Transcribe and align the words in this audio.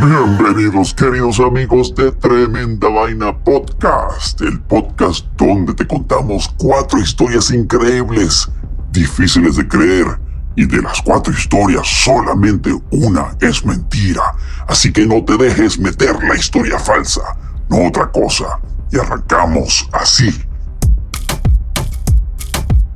Bienvenidos 0.00 0.94
queridos 0.94 1.40
amigos 1.40 1.92
de 1.96 2.12
Tremenda 2.12 2.88
Vaina 2.88 3.36
Podcast, 3.36 4.40
el 4.42 4.60
podcast 4.60 5.26
donde 5.36 5.74
te 5.74 5.84
contamos 5.84 6.48
cuatro 6.56 7.00
historias 7.00 7.50
increíbles, 7.50 8.48
difíciles 8.92 9.56
de 9.56 9.66
creer, 9.66 10.06
y 10.54 10.66
de 10.66 10.82
las 10.82 11.02
cuatro 11.02 11.32
historias 11.32 11.86
solamente 11.86 12.70
una 12.90 13.36
es 13.40 13.64
mentira, 13.64 14.22
así 14.68 14.92
que 14.92 15.04
no 15.04 15.24
te 15.24 15.36
dejes 15.36 15.80
meter 15.80 16.14
la 16.22 16.36
historia 16.36 16.78
falsa, 16.78 17.22
no 17.68 17.88
otra 17.88 18.08
cosa, 18.12 18.60
y 18.92 18.98
arrancamos 18.98 19.88
así. 19.92 20.30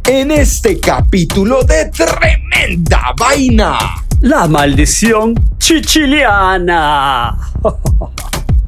En 0.05 0.30
este 0.30 0.79
capítulo 0.79 1.64
de 1.64 1.87
Tremenda 1.87 3.12
Vaina. 3.19 4.02
La 4.23 4.46
maldición 4.46 5.34
chichiliana. 5.59 7.36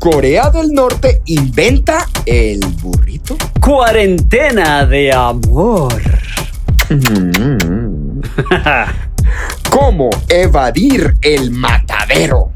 Corea 0.00 0.50
del 0.50 0.72
Norte 0.72 1.22
inventa 1.26 2.08
el 2.26 2.58
burrito. 2.82 3.36
Cuarentena 3.60 4.84
de 4.84 5.12
amor. 5.12 5.94
¿Cómo 9.70 10.10
evadir 10.28 11.14
el 11.22 11.52
matadero? 11.52 12.50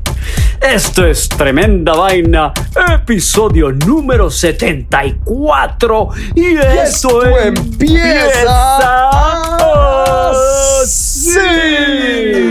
Esto 0.60 1.06
es 1.06 1.28
Tremenda 1.28 1.92
Vaina, 1.92 2.52
episodio 2.94 3.70
número 3.70 4.28
74. 4.28 6.08
Y, 6.34 6.40
Y 6.40 6.58
esto 6.58 7.38
empieza 7.38 9.08
así. 10.82 12.47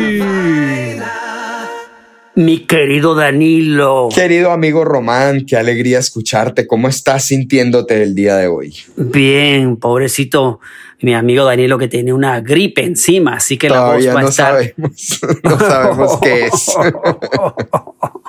Mi 2.38 2.60
querido 2.68 3.16
Danilo. 3.16 4.10
Querido 4.14 4.52
amigo 4.52 4.86
Román, 4.86 5.44
qué 5.48 5.58
alegría 5.58 5.98
escucharte. 5.98 6.68
¿Cómo 6.68 6.88
estás 6.88 7.26
sintiéndote 7.26 8.04
el 8.04 8.14
día 8.14 8.36
de 8.36 8.46
hoy? 8.46 8.76
Bien, 8.96 9.76
pobrecito 9.76 10.60
mi 11.02 11.16
amigo 11.16 11.46
Danilo 11.46 11.80
que 11.80 11.88
tiene 11.88 12.14
una 12.14 12.40
gripe 12.42 12.84
encima, 12.84 13.38
así 13.38 13.58
que 13.58 13.70
Todavía 13.70 14.14
la 14.14 14.14
voz 14.14 14.18
va 14.18 14.22
no 14.22 14.28
a 14.28 14.30
estar... 14.30 14.52
sabemos, 14.54 15.20
no 15.44 15.60
sabemos 15.60 16.20
qué 16.22 16.46
es. 16.46 16.76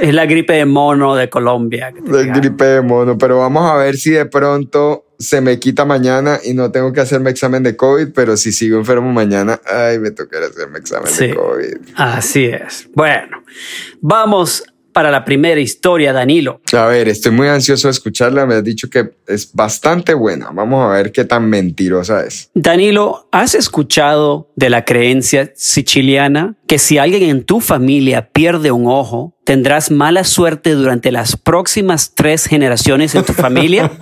es 0.00 0.14
la 0.14 0.26
gripe 0.26 0.52
de 0.54 0.64
mono 0.66 1.14
de 1.14 1.28
Colombia. 1.28 1.92
La 2.06 2.22
gripe 2.22 2.64
de 2.64 2.82
mono, 2.82 3.16
pero 3.18 3.38
vamos 3.38 3.70
a 3.70 3.76
ver 3.76 3.96
si 3.96 4.10
de 4.10 4.26
pronto 4.26 5.04
se 5.18 5.40
me 5.40 5.58
quita 5.58 5.84
mañana 5.84 6.38
y 6.44 6.54
no 6.54 6.70
tengo 6.70 6.92
que 6.92 7.00
hacerme 7.00 7.30
examen 7.30 7.62
de 7.62 7.76
COVID, 7.76 8.08
pero 8.14 8.36
si 8.36 8.52
sigo 8.52 8.78
enfermo 8.78 9.12
mañana, 9.12 9.60
ay, 9.66 9.98
me 9.98 10.10
tocará 10.12 10.46
hacerme 10.46 10.78
examen 10.78 11.08
Sí. 11.08 11.28
de 11.28 11.34
COVID. 11.34 11.76
Así 11.96 12.44
es. 12.44 12.88
Bueno, 12.94 13.42
vamos 14.00 14.62
para 14.92 15.10
la 15.10 15.24
primera 15.24 15.60
historia, 15.60 16.12
Danilo. 16.12 16.60
A 16.72 16.86
ver, 16.86 17.08
estoy 17.08 17.32
muy 17.32 17.48
ansioso 17.48 17.88
de 17.88 17.92
escucharla, 17.92 18.46
me 18.46 18.54
has 18.54 18.64
dicho 18.64 18.88
que 18.90 19.10
es 19.26 19.52
bastante 19.52 20.14
buena. 20.14 20.50
Vamos 20.52 20.84
a 20.84 20.94
ver 20.94 21.12
qué 21.12 21.24
tan 21.24 21.48
mentirosa 21.48 22.24
es. 22.24 22.50
Danilo, 22.54 23.28
¿has 23.30 23.54
escuchado 23.54 24.50
de 24.56 24.70
la 24.70 24.84
creencia 24.84 25.52
siciliana 25.54 26.56
que 26.66 26.78
si 26.78 26.98
alguien 26.98 27.22
en 27.22 27.44
tu 27.44 27.60
familia 27.60 28.30
pierde 28.30 28.70
un 28.70 28.86
ojo, 28.86 29.34
tendrás 29.44 29.90
mala 29.90 30.24
suerte 30.24 30.72
durante 30.72 31.12
las 31.12 31.36
próximas 31.36 32.14
tres 32.14 32.46
generaciones 32.46 33.14
en 33.14 33.24
tu 33.24 33.32
familia? 33.32 33.92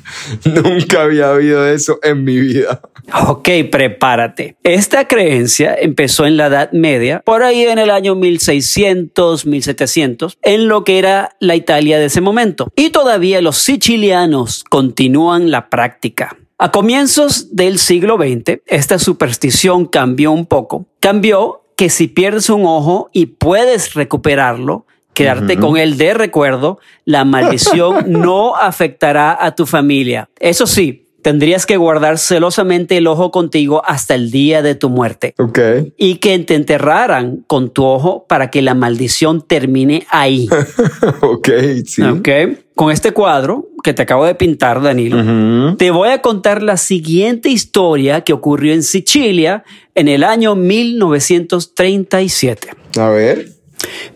Nunca 0.44 1.02
había 1.02 1.30
habido 1.30 1.66
eso 1.66 1.98
en 2.02 2.24
mi 2.24 2.38
vida. 2.38 2.80
Ok, 3.28 3.48
prepárate. 3.70 4.56
Esta 4.62 5.08
creencia 5.08 5.74
empezó 5.78 6.24
en 6.24 6.36
la 6.36 6.46
Edad 6.46 6.72
Media, 6.72 7.20
por 7.24 7.42
ahí 7.42 7.62
en 7.62 7.78
el 7.78 7.90
año 7.90 8.14
1600, 8.14 9.44
1700, 9.44 10.38
en 10.42 10.68
lo 10.68 10.84
que 10.84 10.98
era 10.98 11.36
la 11.40 11.56
Italia 11.56 11.98
de 11.98 12.06
ese 12.06 12.20
momento. 12.20 12.68
Y 12.76 12.90
todavía 12.90 13.40
los 13.42 13.58
sicilianos 13.58 14.64
continúan 14.64 15.50
la 15.50 15.68
práctica. 15.68 16.36
A 16.58 16.70
comienzos 16.70 17.56
del 17.56 17.78
siglo 17.78 18.16
XX, 18.16 18.60
esta 18.66 18.98
superstición 18.98 19.86
cambió 19.86 20.30
un 20.30 20.46
poco. 20.46 20.86
Cambió 21.00 21.62
que 21.76 21.90
si 21.90 22.06
pierdes 22.06 22.50
un 22.50 22.64
ojo 22.64 23.10
y 23.12 23.26
puedes 23.26 23.94
recuperarlo, 23.94 24.86
quedarte 25.12 25.58
con 25.58 25.76
él 25.76 25.98
de 25.98 26.14
recuerdo, 26.14 26.78
la 27.04 27.24
maldición 27.24 28.04
no 28.06 28.54
afectará 28.54 29.36
a 29.44 29.54
tu 29.54 29.66
familia. 29.66 30.28
Eso 30.38 30.66
sí, 30.66 31.01
tendrías 31.22 31.66
que 31.66 31.76
guardar 31.76 32.18
celosamente 32.18 32.96
el 32.98 33.06
ojo 33.06 33.30
contigo 33.30 33.82
hasta 33.86 34.14
el 34.14 34.30
día 34.30 34.60
de 34.62 34.74
tu 34.74 34.88
muerte 34.90 35.34
Ok. 35.38 35.58
y 35.96 36.16
que 36.16 36.38
te 36.40 36.54
enterraran 36.54 37.44
con 37.46 37.70
tu 37.70 37.84
ojo 37.84 38.26
para 38.28 38.50
que 38.50 38.60
la 38.62 38.74
maldición 38.74 39.46
termine 39.46 40.06
ahí. 40.10 40.48
ok, 41.22 41.48
sí. 41.86 42.02
¿Ok? 42.02 42.28
Con 42.74 42.90
este 42.90 43.12
cuadro 43.12 43.68
que 43.84 43.92
te 43.94 44.02
acabo 44.02 44.24
de 44.24 44.34
pintar, 44.34 44.82
Danilo, 44.82 45.76
te 45.76 45.90
voy 45.90 46.08
a 46.10 46.22
contar 46.22 46.62
la 46.62 46.76
siguiente 46.76 47.48
historia 47.48 48.22
que 48.22 48.32
ocurrió 48.32 48.72
en 48.72 48.82
Sicilia 48.82 49.62
en 49.94 50.08
el 50.08 50.24
año 50.24 50.54
1937. 50.56 52.68
A 52.98 53.08
ver. 53.10 53.48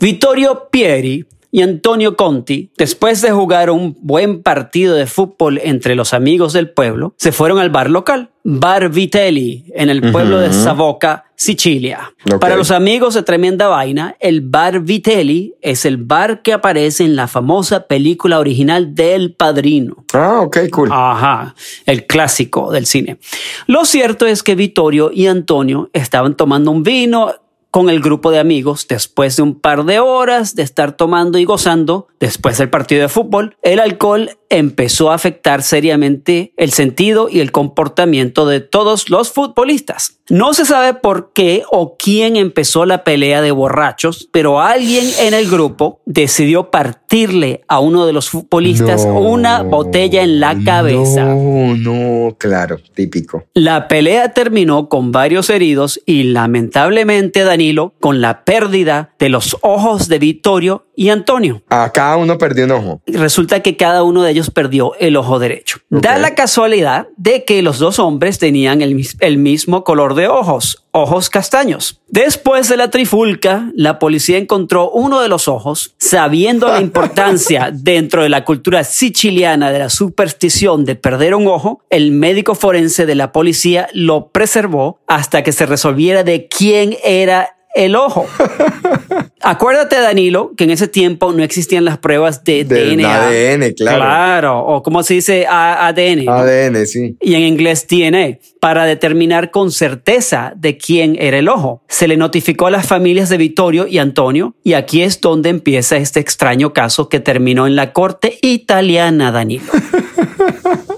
Vittorio 0.00 0.69
Pieri 0.71 1.27
y 1.51 1.62
Antonio 1.62 2.17
Conti, 2.17 2.71
después 2.77 3.23
de 3.23 3.31
jugar 3.31 3.71
un 3.71 3.97
buen 4.01 4.43
partido 4.43 4.95
de 4.95 5.07
fútbol 5.07 5.61
entre 5.62 5.95
los 5.95 6.15
amigos 6.15 6.53
del 6.53 6.71
pueblo, 6.71 7.15
se 7.17 7.33
fueron 7.33 7.59
al 7.59 7.71
bar 7.71 7.91
local, 7.91 8.31
Bar 8.49 8.91
Vitelli, 8.91 9.65
en 9.75 9.91
el 9.91 10.12
pueblo 10.12 10.39
de 10.39 10.53
Savoca, 10.53 11.25
Sicilia. 11.34 12.15
Para 12.41 12.55
los 12.55 12.71
amigos 12.71 13.15
de 13.15 13.25
Tremenda 13.25 13.67
Vaina, 13.67 14.15
el 14.21 14.41
Bar 14.41 14.81
Vitelli 14.81 15.57
es 15.61 15.84
el 15.84 15.97
bar 15.97 16.43
que 16.43 16.53
aparece 16.53 17.05
en 17.05 17.17
la 17.17 17.27
famosa 17.27 17.89
película 17.89 18.39
original 18.39 18.95
del 18.95 19.34
Padrino. 19.34 20.05
Ah, 20.15 20.43
ok, 20.43 20.59
cool. 20.71 20.91
Ajá, 20.93 21.57
el 21.87 22.07
clásico 22.07 22.71
del 22.71 22.87
cine. 22.87 23.19
Lo 23.67 23.84
cierto 23.84 24.27
es 24.27 24.45
que 24.45 24.55
Vittorio 24.55 25.11
y 25.13 25.27
Antonio 25.27 25.91
estaban 25.93 26.37
tomando 26.37 26.71
un 26.71 26.84
vino 26.84 27.33
con 27.77 27.91
el 27.91 28.01
grupo 28.01 28.31
de 28.31 28.39
amigos 28.39 28.89
después 28.89 29.37
de 29.37 29.43
un 29.43 29.55
par 29.55 29.85
de 29.85 30.01
horas 30.01 30.55
de 30.55 30.63
estar 30.63 30.97
tomando 30.97 31.37
y 31.37 31.45
gozando 31.45 32.09
después 32.19 32.57
del 32.57 32.71
partido 32.71 33.03
de 33.03 33.11
fútbol. 33.11 33.59
El 33.61 33.81
alcohol 33.81 34.31
empezó 34.51 35.11
a 35.11 35.15
afectar 35.15 35.62
seriamente 35.62 36.53
el 36.57 36.73
sentido 36.73 37.29
y 37.29 37.41
el 37.41 37.53
comportamiento 37.53 38.47
de 38.47 38.61
todos 38.61 39.11
los 39.11 39.33
futbolistas. 39.33 40.19
No 40.29 40.55
se 40.55 40.65
sabe 40.65 40.95
por 40.95 41.33
qué 41.33 41.62
o 41.71 41.97
quién 41.97 42.34
empezó 42.34 42.84
la 42.84 43.05
pelea 43.05 43.43
de 43.43 43.53
borrachos, 43.53 44.29
pero 44.33 44.61
alguien 44.61 45.05
en 45.21 45.34
el 45.34 45.49
grupo 45.49 46.01
decidió 46.05 46.71
partirle 46.71 47.62
a 47.69 47.79
uno 47.79 48.07
de 48.07 48.12
los 48.12 48.29
futbolistas 48.29 49.07
No, 49.07 49.21
una 49.21 49.62
botella 49.62 50.23
en 50.23 50.41
la 50.41 50.57
cabeza. 50.65 51.25
No, 51.25 51.77
no, 51.77 52.34
claro, 52.39 52.78
típico. 52.95 53.45
La 53.55 53.87
pelea 53.87 54.34
terminó 54.34 54.89
con 54.89 55.13
varios 55.13 55.49
heridos 55.49 56.01
y 56.07 56.25
lamentablemente 56.25 57.45
Danilo 57.45 57.95
con 58.01 58.21
la 58.21 58.45
pérdida 58.45 59.15
de 59.21 59.28
los 59.28 59.57
ojos 59.63 60.09
de 60.09 60.19
Vittorio 60.19 60.86
y 60.97 61.11
Antonio. 61.11 61.62
A 61.69 61.93
cada 61.93 62.17
uno 62.17 62.39
perdió 62.39 62.65
un 62.65 62.73
ojo. 62.73 63.03
Y 63.07 63.17
Resulta 63.17 63.61
que 63.61 63.77
cada 63.77 64.03
uno 64.03 64.23
de 64.23 64.33
ellos 64.33 64.51
perdió 64.51 64.95
el 64.99 65.17
ojo 65.17 65.39
derecho. 65.39 65.79
Da 65.91 66.19
la 66.19 66.34
casualidad 66.34 67.09
de 67.17 67.45
que 67.45 67.62
los 67.62 67.79
dos 67.79 67.99
hombres 67.99 68.39
tenían 68.39 68.83
el, 68.83 69.07
el 69.21 69.39
mismo 69.39 69.84
color 69.84 70.15
de 70.15 70.27
ojos, 70.27 70.84
ojos 70.93 71.29
castaños. 71.29 72.01
Después 72.09 72.69
de 72.69 72.79
la 72.79 72.91
trifulca, 72.91 73.71
la 73.75 73.99
policía 73.99 74.39
encontró 74.39 74.91
uno 74.91 75.21
de 75.21 75.29
los 75.29 75.49
ojos, 75.49 75.95
sabiendo 75.99 76.69
la 76.69 76.81
importancia 76.81 77.71
dentro 77.73 78.23
de 78.23 78.31
la 78.31 78.45
cultura 78.45 78.83
siciliana 78.83 79.71
de 79.71 79.81
la 79.81 79.91
superstición 79.91 80.84
de 80.84 80.95
perder 80.95 81.34
un 81.34 81.47
ojo, 81.47 81.83
el 81.91 82.13
médico 82.13 82.55
forense 82.55 83.05
de 83.05 83.15
la 83.15 83.33
policía 83.33 83.89
lo 83.93 84.28
preservó 84.28 84.99
hasta 85.07 85.43
que 85.43 85.53
se 85.53 85.67
resolviera 85.67 86.25
de 86.25 86.49
quién 86.49 86.97
era 87.05 87.56
el 87.77 87.95
ojo. 87.97 88.27
Acuérdate, 89.43 90.01
Danilo, 90.01 90.53
que 90.57 90.65
en 90.65 90.71
ese 90.71 90.89
tiempo 90.89 91.33
no 91.33 91.43
existían 91.45 91.84
las 91.84 91.99
pruebas 91.99 92.43
de 92.43 92.65
Del 92.65 92.97
DNA. 92.97 93.27
ADN, 93.28 93.73
claro. 93.75 93.99
Claro, 93.99 94.61
o 94.67 94.83
como 94.83 95.03
se 95.03 95.15
dice 95.15 95.47
A- 95.47 95.87
ADN. 95.87 96.25
¿no? 96.25 96.33
ADN, 96.33 96.87
sí. 96.87 97.17
Y 97.21 97.34
en 97.34 97.43
inglés 97.43 97.87
DNA, 97.89 98.39
para 98.61 98.84
determinar 98.87 99.51
con 99.51 99.71
certeza 99.71 100.53
de 100.57 100.77
quién 100.78 101.17
era 101.21 101.39
el 101.39 101.49
ojo. 101.49 101.83
Se 101.89 102.09
le 102.09 102.17
notificó 102.17 102.67
a 102.67 102.71
las 102.71 102.87
familias 102.87 103.28
de 103.28 103.37
Vittorio 103.37 103.87
y 103.87 103.99
Antonio, 103.99 104.55
y 104.65 104.72
aquí 104.72 105.03
es 105.03 105.21
donde 105.21 105.51
empieza 105.51 105.97
este 105.97 106.19
extraño 106.19 106.72
caso 106.72 107.09
que 107.09 107.21
terminó 107.21 107.67
en 107.67 107.77
la 107.77 107.93
corte 107.93 108.39
italiana, 108.43 109.31
Danilo. 109.31 109.65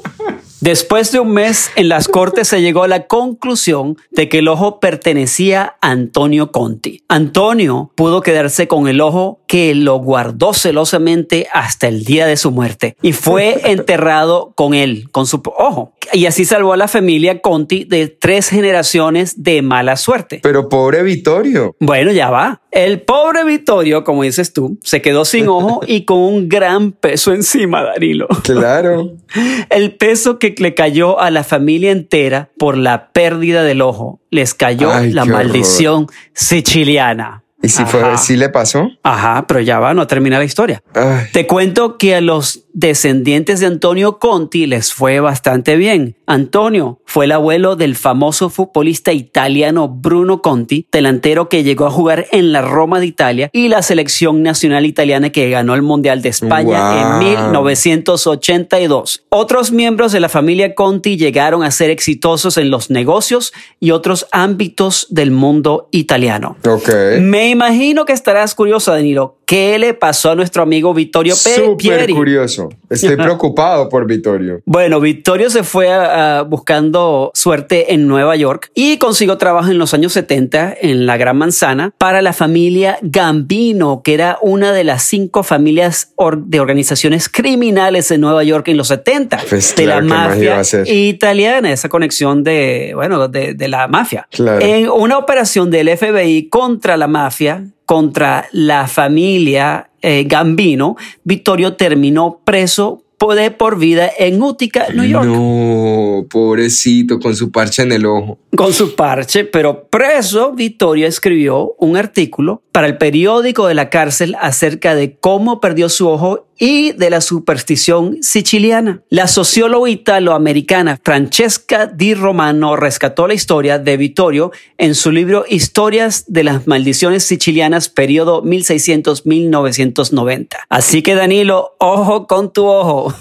Después 0.61 1.13
de 1.13 1.21
un 1.21 1.33
mes 1.33 1.71
en 1.77 1.89
las 1.89 2.09
cortes 2.09 2.49
se 2.49 2.61
llegó 2.61 2.83
a 2.83 2.89
la 2.89 3.07
conclusión 3.07 3.97
de 4.11 4.29
que 4.29 4.39
el 4.39 4.49
ojo 4.49 4.81
pertenecía 4.81 5.77
a 5.81 5.91
Antonio 5.91 6.51
Conti. 6.51 7.05
Antonio 7.09 7.93
pudo 7.95 8.23
quedarse 8.23 8.67
con 8.67 8.89
el 8.89 9.01
ojo 9.01 9.41
que 9.47 9.75
lo 9.75 9.97
guardó 9.97 10.53
celosamente 10.53 11.47
hasta 11.53 11.89
el 11.89 12.05
día 12.05 12.27
de 12.27 12.37
su 12.37 12.51
muerte 12.51 12.97
y 13.03 13.13
fue 13.13 13.61
enterrado 13.71 14.53
con 14.57 14.75
él, 14.75 15.09
con 15.13 15.27
su 15.27 15.41
ojo. 15.57 15.93
Y 16.13 16.27
así 16.27 16.45
salvó 16.45 16.73
a 16.73 16.77
la 16.77 16.89
familia 16.89 17.41
Conti 17.41 17.85
de 17.85 18.09
tres 18.09 18.49
generaciones 18.49 19.43
de 19.43 19.63
mala 19.63 19.97
suerte. 19.97 20.41
Pero 20.43 20.69
pobre 20.69 21.03
Vittorio. 21.03 21.77
Bueno, 21.81 22.13
ya 22.13 22.31
va. 22.31 22.63
El 22.71 23.01
pobre 23.01 23.45
Vittorio, 23.45 24.05
como 24.05 24.25
dices 24.25 24.53
tú, 24.53 24.79
se 24.83 25.01
quedó 25.01 25.25
sin 25.25 25.49
ojo 25.49 25.81
y 25.87 26.05
con 26.05 26.19
un 26.19 26.49
gran 26.49 26.93
peso 26.93 27.33
encima, 27.33 27.83
Danilo. 27.83 28.29
Claro. 28.43 29.13
El 29.71 29.95
peso 29.95 30.39
que 30.39 30.55
le 30.59 30.75
cayó 30.75 31.19
a 31.19 31.31
la 31.31 31.45
familia 31.45 31.91
entera 31.91 32.51
por 32.59 32.77
la 32.77 33.11
pérdida 33.13 33.63
del 33.63 33.81
ojo. 33.81 34.21
Les 34.31 34.55
cayó 34.55 34.93
Ay, 34.93 35.13
la 35.13 35.23
horror. 35.23 35.35
maldición 35.35 36.07
siciliana. 36.35 37.43
¿Y 37.61 37.69
si, 37.71 37.85
fue, 37.85 38.17
si 38.19 38.37
le 38.37 38.49
pasó? 38.51 38.89
Ajá, 39.03 39.45
pero 39.49 39.61
ya 39.61 39.81
va, 39.81 39.93
no 39.93 40.07
termina 40.07 40.39
la 40.39 40.45
historia. 40.45 40.81
Ay, 40.95 41.27
Te 41.33 41.47
cuento 41.49 41.99
que 41.99 42.15
a 42.15 42.21
los 42.21 42.65
descendientes 42.73 43.59
de 43.59 43.67
Antonio 43.67 44.21
Conti 44.21 44.67
les 44.67 44.93
fue 44.93 45.19
bastante 45.19 45.75
bien. 45.75 46.17
Antonio 46.27 47.01
fue 47.05 47.25
el 47.25 47.33
abuelo 47.33 47.75
del 47.75 47.97
famoso 47.97 48.49
futbolista 48.51 49.13
italiano 49.13 49.89
Bruno 49.89 50.41
Conti, 50.43 50.87
delantero 50.93 51.49
que 51.49 51.65
llegó 51.65 51.87
a 51.87 51.91
jugar 51.91 52.27
en 52.31 52.53
la 52.53 52.63
Roma 52.63 53.01
de 53.01 53.07
Italia 53.07 53.51
y 53.53 53.67
la 53.69 53.83
selección 53.83 54.45
nacional 54.45 54.87
italiana 54.87 55.31
que 55.31 55.51
ganó 55.51 55.75
el 55.75 55.83
Mundial 55.83 56.23
de 56.23 56.29
España 56.29 57.01
en 57.01 57.09
Wow. 57.09 57.65
1982. 57.65 59.25
Otros 59.31 59.73
miembros 59.73 60.13
de 60.13 60.21
la 60.21 60.29
familia 60.29 60.75
Conti 60.75 61.17
llegaron 61.17 61.63
a 61.65 61.71
ser 61.71 61.91
exitosos 61.91 62.57
en 62.59 62.71
los 62.71 62.91
negocios 62.91 63.53
y 63.81 63.91
otros 63.91 64.27
ámbitos 64.33 65.07
del 65.11 65.31
mundo 65.31 65.89
italiano. 65.91 66.57
ok. 66.65 66.89
Me 67.21 67.48
imagino 67.49 68.05
que 68.05 68.13
estarás 68.13 68.55
curioso, 68.55 68.93
Danilo. 68.93 69.38
¿Qué 69.49 69.79
le 69.79 69.95
pasó 69.95 70.33
a 70.33 70.35
nuestro 70.35 70.63
amigo 70.63 70.93
Vittorio 70.93 71.33
Pe- 71.43 71.55
Súper 71.55 71.77
Pieri? 71.79 72.13
curioso. 72.13 72.69
Estoy 72.91 73.17
preocupado 73.17 73.89
por 73.89 74.07
Vittorio. 74.07 74.61
Bueno, 74.67 75.01
Vittorio 75.01 75.49
se 75.49 75.63
fue 75.63 75.91
a- 75.91 76.41
a 76.41 76.43
buscando 76.43 77.31
suerte 77.33 77.95
en 77.95 78.07
Nueva 78.07 78.37
York 78.37 78.71
y 78.75 78.99
consiguió 78.99 79.39
trabajo 79.39 79.71
en 79.71 79.79
los 79.79 79.95
años 79.95 80.13
70 80.13 80.75
en 80.83 81.07
la 81.07 81.17
Gran 81.17 81.39
Manzana 81.39 81.95
para 81.97 82.21
la 82.21 82.35
familia 82.35 82.99
Gambino, 83.01 84.03
que 84.05 84.13
era 84.13 84.37
una 84.43 84.73
de 84.73 84.85
las 84.85 85.05
cinco 85.05 85.43
familias 85.43 86.13
or- 86.17 86.45
de 86.45 86.61
organizaciones 86.61 87.31
criminales 87.31 88.11
en 88.11 88.21
Nueva 88.21 88.45
York 88.45 88.69
en 88.69 88.77
los 88.77 88.89
70 88.89 89.39
Pues 89.49 89.75
de 89.75 89.85
claro, 89.85 90.03
la 90.03 90.07
¿qué 90.07 90.29
más 90.29 90.39
iba 90.43 90.57
mafia 90.57 90.83
italiana, 90.95 91.73
esa 91.73 91.89
conexión 91.89 92.45
de, 92.45 92.93
bueno, 92.95 93.29
de, 93.29 93.55
de 93.55 93.69
la 93.69 93.89
mafia. 93.89 94.29
Claro. 94.31 94.61
En 94.63 94.91
una 94.91 95.17
operación 95.17 95.71
del 95.71 95.89
FBI 95.97 96.51
contra 96.51 96.99
la 96.99 97.07
mafia, 97.09 97.65
contra 97.89 98.47
la 98.53 98.87
familia 98.87 99.89
eh, 100.03 100.25
Gambino, 100.29 100.97
Vittorio 101.25 101.73
terminó 101.73 102.43
preso 102.45 103.03
por 103.17 103.79
vida 103.79 104.11
en 104.19 104.43
Utica, 104.43 104.89
New 104.95 105.07
York, 105.07 105.25
No, 105.27 106.27
pobrecito, 106.29 107.19
con 107.19 107.35
su 107.35 107.51
parche 107.51 107.83
en 107.83 107.93
el 107.93 108.05
ojo. 108.05 108.39
con 108.55 108.75
su 108.75 108.95
parche, 108.95 109.45
pero 109.45 109.89
preso, 109.89 110.53
Vittorio 110.53 111.07
escribió 111.07 111.75
un 111.79 111.97
artículo 111.97 112.63
para 112.73 112.87
el 112.87 112.99
periódico 112.99 113.67
de 113.67 113.75
la 113.75 113.89
cárcel 113.89 114.37
acerca 114.39 114.95
de 114.95 115.17
cómo 115.17 115.59
perdió 115.59 115.89
su 115.89 116.09
ojo 116.09 116.47
y 116.59 116.93
de 116.93 117.11
la 117.11 117.21
superstición 117.21 118.23
siciliana. 118.23 119.03
La 119.09 119.27
socióloga 119.29 119.89
italoamericana 119.89 120.99
Francesca 121.03 121.87
Di 121.87 122.15
Romano 122.15 122.77
rescató 122.77 123.27
la 123.27 123.33
historia 123.35 123.79
de 123.79 123.97
Vittorio 123.97 124.53
en 124.77 124.95
su 124.95 125.11
libro 125.13 125.45
Historias 125.49 126.25
de 126.27 126.45
las 126.45 126.67
maldiciones 126.67 127.25
sicilianas, 127.25 127.89
periodo 127.89 128.45
1600-1990. 128.45 130.59
Así 130.69 131.01
que 131.03 131.15
Danilo, 131.15 131.77
ojo 131.79 132.27
con 132.27 132.53
tu 132.53 132.67
ojo. 132.67 133.15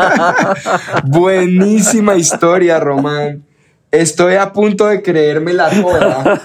Buenísima 1.04 2.16
historia, 2.16 2.80
Román. 2.80 3.45
Estoy 3.96 4.34
a 4.34 4.52
punto 4.52 4.86
de 4.86 5.00
creérmela 5.02 5.70
toda. 5.70 6.42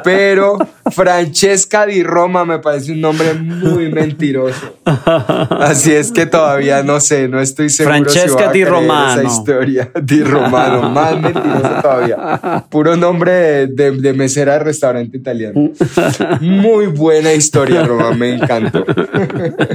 Pero 0.04 0.58
Francesca 0.90 1.86
di 1.86 2.02
Roma 2.02 2.44
me 2.44 2.58
parece 2.58 2.92
un 2.92 3.00
nombre 3.00 3.32
muy 3.34 3.90
mentiroso. 3.90 4.76
Así 4.84 5.92
es 5.94 6.12
que 6.12 6.26
todavía 6.26 6.82
no 6.82 7.00
sé, 7.00 7.28
no 7.28 7.40
estoy 7.40 7.70
seguro 7.70 7.96
si 7.96 8.02
Francesca 8.18 8.34
voy 8.36 8.44
a 8.48 8.52
di 8.52 8.64
Romano. 8.64 9.20
esa 9.20 9.24
historia. 9.24 9.90
Di 10.02 10.22
Romano, 10.22 10.90
más 10.90 11.18
mentiroso 11.20 11.70
todavía. 11.82 12.64
Puro 12.70 12.96
nombre 12.96 13.32
de, 13.32 13.66
de- 13.68 13.90
de 13.96 14.12
mesera 14.12 14.54
de 14.54 14.58
restaurante 14.60 15.16
italiano. 15.16 15.70
Muy 16.40 16.86
buena 16.88 17.32
historia, 17.32 17.82
Román, 17.84 18.18
me 18.18 18.34
encantó. 18.34 18.84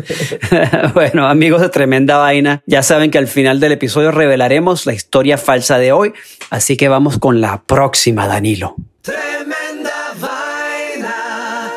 bueno, 0.94 1.28
amigos 1.28 1.62
de 1.62 1.70
Tremenda 1.70 2.18
Vaina, 2.18 2.62
ya 2.66 2.84
saben 2.84 3.10
que 3.12 3.18
al 3.18 3.28
final 3.28 3.60
del 3.60 3.72
episodio 3.74 4.12
revelaremos 4.12 4.86
la 4.86 4.94
historia 4.94 5.38
falsa 5.38 5.78
de 5.78 5.92
hoy, 5.92 6.11
así 6.50 6.78
que 6.78 6.88
vamos 6.90 7.18
con 7.18 7.42
la 7.42 7.62
próxima, 7.64 8.28
Danilo. 8.28 8.76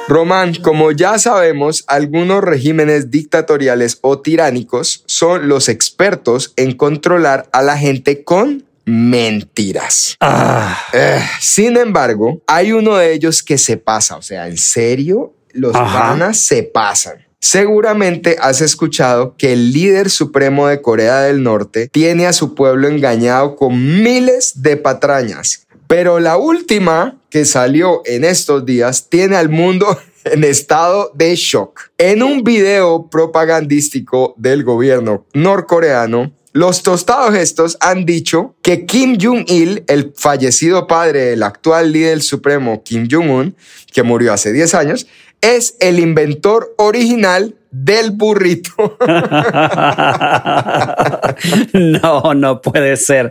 Román, 0.07 0.55
como 0.57 0.91
ya 0.93 1.19
sabemos, 1.19 1.85
algunos 1.87 2.45
regímenes 2.45 3.11
dictatoriales 3.11 3.99
o 4.03 4.21
tiránicos 4.21 5.03
son 5.07 5.49
los 5.49 5.69
expertos 5.71 6.53
en 6.57 6.77
controlar 6.77 7.49
a 7.53 7.63
la 7.63 7.79
gente 7.79 8.23
con 8.23 8.65
mentiras. 8.85 10.17
Ah, 10.21 10.79
Eh, 10.93 11.21
sin 11.41 11.79
embargo, 11.79 12.43
hay 12.47 12.73
uno 12.73 12.97
de 12.97 13.15
ellos 13.15 13.43
que 13.43 13.57
se 13.57 13.79
pasa, 13.79 14.17
o 14.17 14.23
sea, 14.23 14.47
en 14.47 14.59
serio, 14.59 15.33
los 15.53 15.75
Ajá. 15.75 15.99
panas 16.11 16.39
se 16.39 16.65
pasan. 16.65 17.25
Seguramente 17.45 18.39
has 18.41 18.63
escuchado 18.63 19.35
que 19.37 19.53
el 19.53 19.71
líder 19.75 20.09
supremo 20.09 20.67
de 20.67 20.81
Corea 20.81 21.21
del 21.21 21.43
Norte 21.43 21.91
tiene 21.93 22.27
a 22.27 22.33
su 22.33 22.55
pueblo 22.55 22.89
engañado 22.89 23.55
con 23.55 24.03
miles 24.03 24.63
de 24.63 24.79
patrañas. 24.79 25.67
Pero 25.87 26.21
la 26.21 26.39
última 26.39 27.21
que 27.29 27.45
salió 27.45 28.01
en 28.07 28.25
estos 28.25 28.65
días 28.65 29.11
tiene 29.11 29.37
al 29.37 29.51
mundo 29.51 29.87
en 30.25 30.43
estado 30.43 31.13
de 31.15 31.37
shock. 31.37 31.91
En 31.99 32.23
un 32.23 32.45
video 32.45 33.11
propagandístico 33.11 34.35
del 34.39 34.65
gobierno 34.65 35.27
norcoreano, 35.35 36.33
los 36.55 36.83
tostados 36.83 37.35
estos 37.35 37.77
han 37.81 38.07
dicho 38.07 38.55
que 38.63 38.87
Kim 38.87 39.19
Jong-il, 39.21 39.85
el 39.89 40.15
fallecido 40.17 40.87
padre 40.87 41.25
del 41.27 41.43
actual 41.43 41.93
líder 41.93 42.23
supremo 42.23 42.83
Kim 42.85 43.07
Jong-un, 43.11 43.55
que 43.93 44.03
murió 44.03 44.33
hace 44.33 44.53
10 44.53 44.75
años, 44.75 45.07
es 45.45 45.77
el 45.79 46.01
inventor 46.01 46.75
original 46.79 47.55
del 47.71 48.13
burrito. 48.13 48.97
no, 51.75 52.33
no 52.35 52.63
puede 52.63 52.97
ser. 52.97 53.31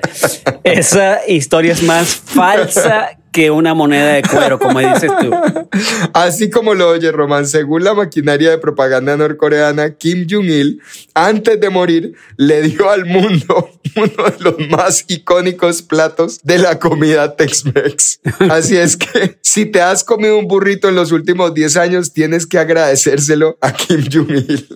Esa 0.63 1.27
historia 1.27 1.73
es 1.73 1.81
más 1.81 2.13
falsa 2.13 3.17
que 3.33 3.51
una 3.51 3.73
moneda 3.73 4.13
de 4.13 4.21
cuero, 4.21 4.59
como 4.59 4.79
dices 4.79 5.11
tú. 5.19 5.31
Así 6.13 6.51
como 6.51 6.75
lo 6.75 6.89
oye 6.89 7.11
Román, 7.11 7.47
según 7.47 7.83
la 7.83 7.95
maquinaria 7.95 8.51
de 8.51 8.59
propaganda 8.59 9.17
norcoreana, 9.17 9.95
Kim 9.95 10.27
Jong-il, 10.29 10.79
antes 11.15 11.59
de 11.59 11.69
morir, 11.71 12.13
le 12.37 12.61
dio 12.61 12.89
al 12.89 13.05
mundo 13.05 13.71
uno 13.95 14.29
de 14.29 14.39
los 14.39 14.69
más 14.69 15.05
icónicos 15.07 15.81
platos 15.81 16.39
de 16.43 16.59
la 16.59 16.77
comida 16.77 17.35
Tex-Mex. 17.35 18.19
Así 18.51 18.77
es 18.77 18.95
que 18.95 19.37
si 19.41 19.65
te 19.65 19.81
has 19.81 20.03
comido 20.03 20.37
un 20.37 20.47
burrito 20.47 20.87
en 20.87 20.95
los 20.95 21.11
últimos 21.11 21.55
10 21.55 21.77
años, 21.77 22.13
tienes 22.13 22.45
que 22.45 22.59
agradecérselo 22.59 23.57
a 23.61 23.73
Kim 23.73 24.05
Jong-il. 24.11 24.67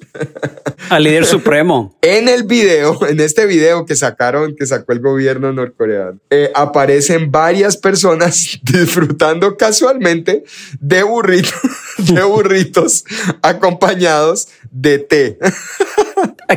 Al 0.90 1.04
líder 1.04 1.26
supremo. 1.26 1.96
En 2.02 2.28
el 2.28 2.44
video, 2.44 3.06
en 3.08 3.20
este 3.20 3.46
video 3.46 3.86
que 3.86 3.96
sacaron, 3.96 4.56
que 4.56 4.66
sacó 4.66 4.94
el 4.94 5.00
gobierno 5.00 5.54
norcoreano, 5.54 6.20
eh, 6.32 6.52
aparecen 6.56 7.32
varias 7.32 7.78
personas 7.78 8.47
disfrutando 8.64 9.58
casualmente 9.58 10.44
de 10.80 11.04
burritos, 11.04 11.54
de 11.98 12.24
burritos 12.24 13.04
acompañados 13.42 14.48
de 14.72 15.00
té. 15.00 15.40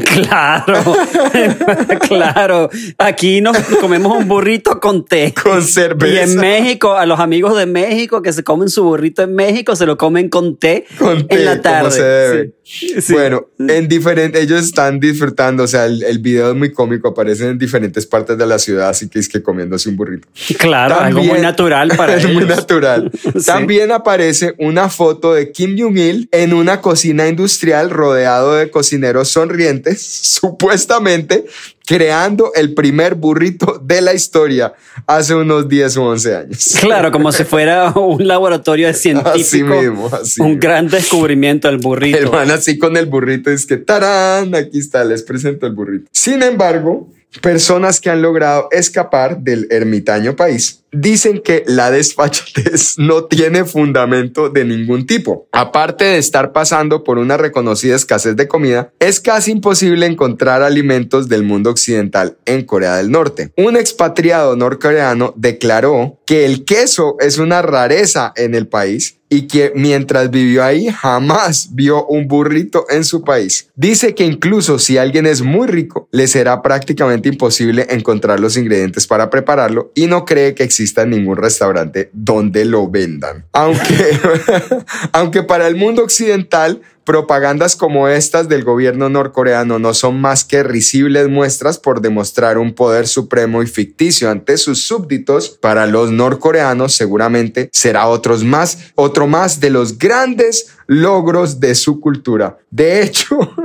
Claro, 0.05 0.75
claro. 2.09 2.71
Aquí 2.99 3.41
nos 3.41 3.57
comemos 3.81 4.17
un 4.17 4.29
burrito 4.29 4.79
con 4.81 5.05
té. 5.05 5.35
Con 5.43 5.55
Y 5.59 5.61
en 5.61 5.63
cerveza. 5.67 6.41
México, 6.41 6.95
a 6.95 7.07
los 7.07 7.19
amigos 7.21 7.57
de 7.57 7.67
México 7.67 8.23
que 8.23 8.33
se 8.33 8.45
comen 8.45 8.69
su 8.69 8.85
burrito 8.85 9.23
en 9.23 9.35
México, 9.35 9.75
se 9.77 9.87
lo 9.87 9.97
comen 9.97 10.29
con 10.29 10.57
té, 10.57 10.87
Con 10.99 11.27
té, 11.27 11.37
en 11.37 11.45
la 11.45 11.61
tarde. 11.61 11.79
como 11.81 11.91
se 11.91 12.03
debe. 12.03 12.53
Sí. 12.63 13.01
Sí. 13.01 13.13
Bueno, 13.15 13.49
en 13.59 13.89
diferentes, 13.89 14.41
ellos 14.43 14.63
están 14.65 15.01
disfrutando, 15.01 15.65
o 15.65 15.67
sea, 15.67 15.87
el, 15.87 16.05
el 16.05 16.21
video 16.21 16.51
es 16.51 16.57
muy 16.57 16.73
cómico, 16.73 17.09
aparecen 17.09 17.49
en 17.49 17.59
diferentes 17.59 18.07
partes 18.07 18.39
de 18.39 18.47
la 18.47 18.61
ciudad, 18.61 18.89
así 18.91 19.09
que 19.09 19.19
es 19.19 19.29
que 19.29 19.43
comiéndose 19.43 19.89
un 19.89 19.97
burrito. 19.97 20.29
claro, 20.57 21.01
algo 21.01 21.23
muy 21.25 21.41
natural 21.41 21.89
para 21.97 22.17
es 22.17 22.29
muy 22.33 22.45
natural. 22.45 23.11
Sí. 23.41 23.47
También 23.47 23.91
aparece 23.93 24.55
una 24.59 24.89
foto 24.89 25.35
de 25.35 25.51
Kim 25.53 25.77
Jong-il 25.79 26.29
en 26.33 26.53
una 26.53 26.81
cocina 26.81 27.29
industrial 27.29 27.91
rodeado 27.91 28.55
de 28.55 28.71
cocineros 28.71 29.29
sonrientes, 29.51 30.03
supuestamente 30.23 31.45
creando 31.87 32.53
el 32.55 32.73
primer 32.73 33.17
burrito 33.17 33.81
de 33.83 34.01
la 34.01 34.15
historia 34.15 34.73
hace 35.07 35.35
unos 35.35 35.69
10 35.69 35.97
o 35.97 36.05
11 36.05 36.37
años. 36.37 36.77
Claro, 36.81 37.11
como 37.11 37.33
si 37.33 37.43
fuera 37.45 37.91
un 37.91 38.27
laboratorio 38.27 38.87
de 38.87 38.95
científico. 38.95 39.41
Así 39.41 39.63
mismo, 39.65 40.07
así 40.13 40.41
un 40.41 40.49
mismo. 40.49 40.61
gran 40.61 40.89
descubrimiento 40.89 41.67
del 41.67 41.79
burrito. 41.79 42.19
El 42.19 42.31
man 42.31 42.51
así 42.51 42.79
con 42.79 42.97
el 42.97 43.07
burrito 43.07 43.51
es 43.51 43.67
que 43.67 43.77
tarán, 43.77 44.55
aquí 44.55 44.79
está, 44.79 45.05
les 45.05 45.25
presento 45.25 45.67
el 45.67 45.73
burrito. 45.73 46.09
Sin 46.13 46.43
embargo, 46.45 47.09
personas 47.43 48.01
que 48.01 48.11
han 48.11 48.23
logrado 48.23 48.69
escapar 48.71 49.39
del 49.39 49.67
ermitaño 49.71 50.37
país 50.37 50.80
dicen 50.93 51.41
que 51.43 51.65
la 51.67 51.91
desfachatez 51.91 52.95
no 52.99 53.25
tiene 53.25 53.65
fundamento 53.65 54.49
de 54.49 54.65
ningún 54.65 55.07
tipo. 55.07 55.49
Aparte 55.53 56.05
de 56.05 56.19
estar 56.19 56.53
pasando 56.53 57.05
por 57.05 57.19
una 57.19 57.37
reconocida 57.37 57.97
escasez 57.97 58.37
de 58.37 58.49
comida, 58.49 58.93
es 58.99 59.21
casi 59.21 59.53
imposible 59.53 60.07
encontrar 60.07 60.63
alimentos 60.63 61.29
del 61.29 61.43
mundo 61.43 61.71
occidental 61.71 62.37
en 62.45 62.65
Corea 62.65 62.97
del 62.97 63.11
Norte. 63.11 63.53
Un 63.57 63.77
expatriado 63.77 64.57
norcoreano 64.57 65.35
declaró 65.37 66.19
que 66.27 66.45
el 66.45 66.65
queso 66.65 67.17
es 67.21 67.39
una 67.39 67.63
rareza 67.63 68.33
en 68.37 68.55
el 68.55 68.69
país 68.69 69.21
y 69.33 69.47
que 69.47 69.73
mientras 69.75 70.31
vivió 70.31 70.65
ahí 70.65 70.89
jamás 70.89 71.69
vio 71.73 72.05
un 72.07 72.27
burrito 72.27 72.85
en 72.91 73.05
su 73.05 73.23
país. 73.23 73.69
Dice 73.77 74.15
que 74.15 74.27
incluso 74.27 74.79
si 74.79 74.99
alguien 74.99 75.25
es 75.25 75.41
muy 75.41 75.69
rico, 75.69 76.09
le 76.11 76.27
será 76.27 76.61
prácticamente 76.63 77.29
imposible 77.29 77.87
encontrar 77.91 78.41
los 78.41 78.57
ingredientes 78.57 79.07
para 79.07 79.31
prepararlo 79.31 79.93
y 79.95 80.07
no 80.09 80.25
cree 80.25 80.55
que 80.55 80.65
exista 80.81 81.05
ningún 81.05 81.37
restaurante 81.37 82.11
donde 82.15 82.65
lo 82.65 82.89
vendan. 82.89 83.45
Aunque, 83.53 84.19
aunque 85.13 85.43
para 85.43 85.69
el 85.69 85.77
mundo 85.77 86.03
occidental 86.03 86.81
Propagandas 87.11 87.75
como 87.75 88.07
estas 88.07 88.49
del 88.49 88.63
gobierno 88.63 89.09
norcoreano 89.09 89.81
no 89.81 89.95
son 89.95 90.21
más 90.21 90.45
que 90.45 90.63
risibles 90.63 91.29
muestras 91.29 91.77
por 91.77 92.03
demostrar 92.03 92.57
un 92.57 92.73
poder 92.73 93.09
supremo 93.09 93.65
y 93.65 93.67
ficticio 93.67 94.31
ante 94.31 94.57
sus 94.59 94.85
súbditos. 94.85 95.49
Para 95.49 95.87
los 95.87 96.13
norcoreanos 96.13 96.95
seguramente 96.95 97.69
será 97.73 98.07
otros 98.07 98.45
más, 98.45 98.93
otro 98.95 99.27
más 99.27 99.59
de 99.59 99.71
los 99.71 99.99
grandes 99.99 100.69
logros 100.87 101.59
de 101.59 101.75
su 101.75 101.99
cultura. 101.99 102.59
De 102.71 103.03
hecho, 103.03 103.57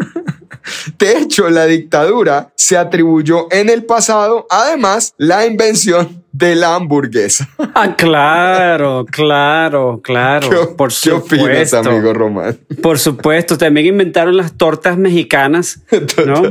de 0.97 1.17
hecho, 1.19 1.47
la 1.51 1.67
dictadura 1.67 2.51
se 2.55 2.77
atribuyó 2.77 3.47
en 3.51 3.69
el 3.69 3.85
pasado, 3.85 4.47
además, 4.49 5.13
la 5.17 5.45
invención 5.45 6.24
de 6.37 6.55
la 6.55 6.75
hamburguesa. 6.75 7.49
Ah, 7.57 7.95
claro, 7.95 9.05
claro, 9.09 10.01
claro. 10.03 10.75
por 10.75 10.91
¿Qué 10.93 11.11
opinas, 11.11 11.73
amigo 11.73 12.13
Román? 12.13 12.57
Por 12.81 12.99
supuesto, 12.99 13.57
también 13.57 13.87
inventaron 13.87 14.35
las 14.35 14.53
tortas 14.53 14.97
mexicanas, 14.97 15.81
¿no? 16.25 16.43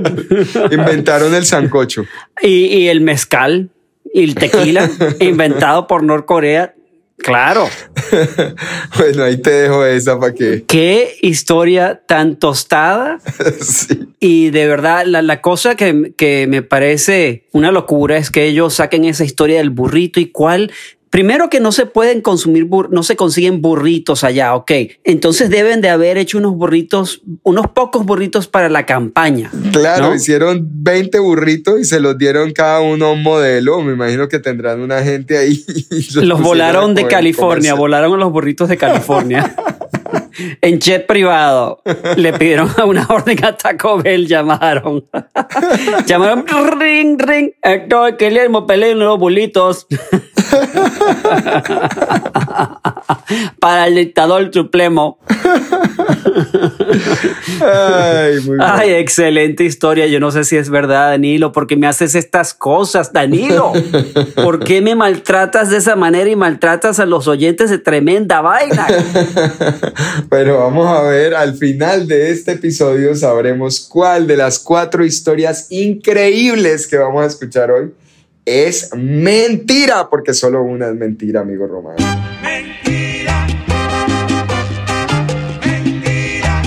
inventaron 0.70 1.34
el 1.34 1.44
sancocho. 1.44 2.04
Y, 2.40 2.66
y 2.66 2.88
el 2.88 3.02
mezcal 3.02 3.70
y 4.12 4.24
el 4.24 4.34
tequila, 4.34 4.88
inventado 5.20 5.86
por 5.86 6.02
Norcorea 6.02 6.74
Claro. 7.18 7.68
bueno, 8.98 9.24
ahí 9.24 9.40
te 9.40 9.50
dejo 9.50 9.84
esa 9.86 10.18
para 10.18 10.34
que. 10.34 10.64
Qué 10.66 11.16
historia 11.22 12.02
tan 12.06 12.36
tostada. 12.36 13.18
sí. 13.60 14.08
Y 14.20 14.50
de 14.50 14.66
verdad, 14.66 15.04
la, 15.06 15.22
la 15.22 15.40
cosa 15.40 15.74
que, 15.76 16.12
que, 16.16 16.46
me 16.48 16.62
parece 16.62 17.46
una 17.52 17.70
locura 17.70 18.16
es 18.16 18.30
que 18.30 18.44
ellos 18.44 18.74
saquen 18.74 19.04
esa 19.04 19.24
historia 19.24 19.58
del 19.58 19.70
burrito 19.70 20.20
y 20.20 20.26
cuál 20.26 20.72
Primero 21.14 21.48
que 21.48 21.60
no 21.60 21.70
se 21.70 21.86
pueden 21.86 22.22
consumir, 22.22 22.66
no 22.90 23.04
se 23.04 23.14
consiguen 23.14 23.62
burritos 23.62 24.24
allá, 24.24 24.56
ok. 24.56 24.72
Entonces 25.04 25.48
deben 25.48 25.80
de 25.80 25.88
haber 25.88 26.18
hecho 26.18 26.38
unos 26.38 26.56
burritos, 26.56 27.22
unos 27.44 27.68
pocos 27.68 28.04
burritos 28.04 28.48
para 28.48 28.68
la 28.68 28.84
campaña. 28.84 29.48
Claro, 29.70 30.12
hicieron 30.12 30.66
20 30.68 31.20
burritos 31.20 31.78
y 31.78 31.84
se 31.84 32.00
los 32.00 32.18
dieron 32.18 32.50
cada 32.50 32.80
uno 32.80 33.06
a 33.06 33.12
un 33.12 33.22
modelo. 33.22 33.80
Me 33.82 33.92
imagino 33.92 34.26
que 34.26 34.40
tendrán 34.40 34.80
una 34.80 35.04
gente 35.04 35.38
ahí. 35.38 35.64
Los, 36.16 36.40
volaron 36.42 36.96
de 36.96 37.06
California, 37.06 37.74
volaron 37.74 38.18
los 38.18 38.32
burritos 38.32 38.68
de 38.68 38.76
California. 38.76 39.54
en 40.60 40.80
jet 40.80 41.06
privado. 41.06 41.80
Le 42.16 42.32
pidieron 42.32 42.70
a 42.76 42.84
una 42.84 43.06
orden 43.08 43.44
a 43.44 43.56
Taco 43.56 44.02
Bell, 44.02 44.26
llamaron. 44.26 45.04
llamaron, 46.06 46.44
ring, 46.80 47.20
ring. 47.20 47.50
Héctor 47.62 48.16
Guillermo 48.18 48.66
en 48.68 48.98
los 48.98 49.18
bulitos. 49.18 49.86
Para 53.58 53.86
el 53.86 53.96
dictador 53.96 54.50
supremo. 54.52 55.18
Ay, 58.60 58.92
excelente 58.92 59.64
historia. 59.64 60.06
Yo 60.06 60.20
no 60.20 60.30
sé 60.30 60.44
si 60.44 60.56
es 60.56 60.70
verdad, 60.70 61.10
Danilo, 61.10 61.52
porque 61.52 61.76
me 61.76 61.86
haces 61.86 62.14
estas 62.14 62.54
cosas, 62.54 63.12
Danilo. 63.12 63.72
¿Por 64.34 64.64
qué 64.64 64.80
me 64.80 64.94
maltratas 64.94 65.70
de 65.70 65.78
esa 65.78 65.96
manera 65.96 66.30
y 66.30 66.36
maltratas 66.36 67.00
a 67.00 67.06
los 67.06 67.28
oyentes 67.28 67.70
de 67.70 67.78
tremenda 67.78 68.40
vaina? 68.40 68.86
Pero 70.30 70.58
vamos 70.58 70.86
a 70.86 71.02
ver, 71.02 71.34
al 71.34 71.54
final 71.54 72.06
de 72.06 72.30
este 72.30 72.52
episodio 72.52 73.14
sabremos 73.14 73.80
cuál 73.80 74.26
de 74.26 74.36
las 74.36 74.58
cuatro 74.58 75.04
historias 75.04 75.66
increíbles 75.70 76.86
que 76.86 76.96
vamos 76.96 77.24
a 77.24 77.26
escuchar 77.26 77.70
hoy 77.70 77.92
es 78.44 78.90
mentira, 78.94 80.08
porque 80.10 80.34
solo 80.34 80.62
una 80.62 80.88
es 80.88 80.94
mentira, 80.94 81.40
amigo 81.40 81.66
Román. 81.66 81.96
Mentira. 82.42 83.46
Mentira. 85.64 86.62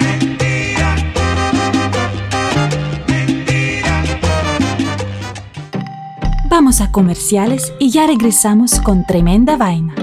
Mentira. 0.00 0.96
Mentira. 3.06 4.04
Vamos 6.48 6.80
a 6.80 6.90
comerciales 6.90 7.72
y 7.78 7.90
ya 7.92 8.06
regresamos 8.06 8.80
con 8.80 9.06
tremenda 9.06 9.56
vaina. 9.56 9.94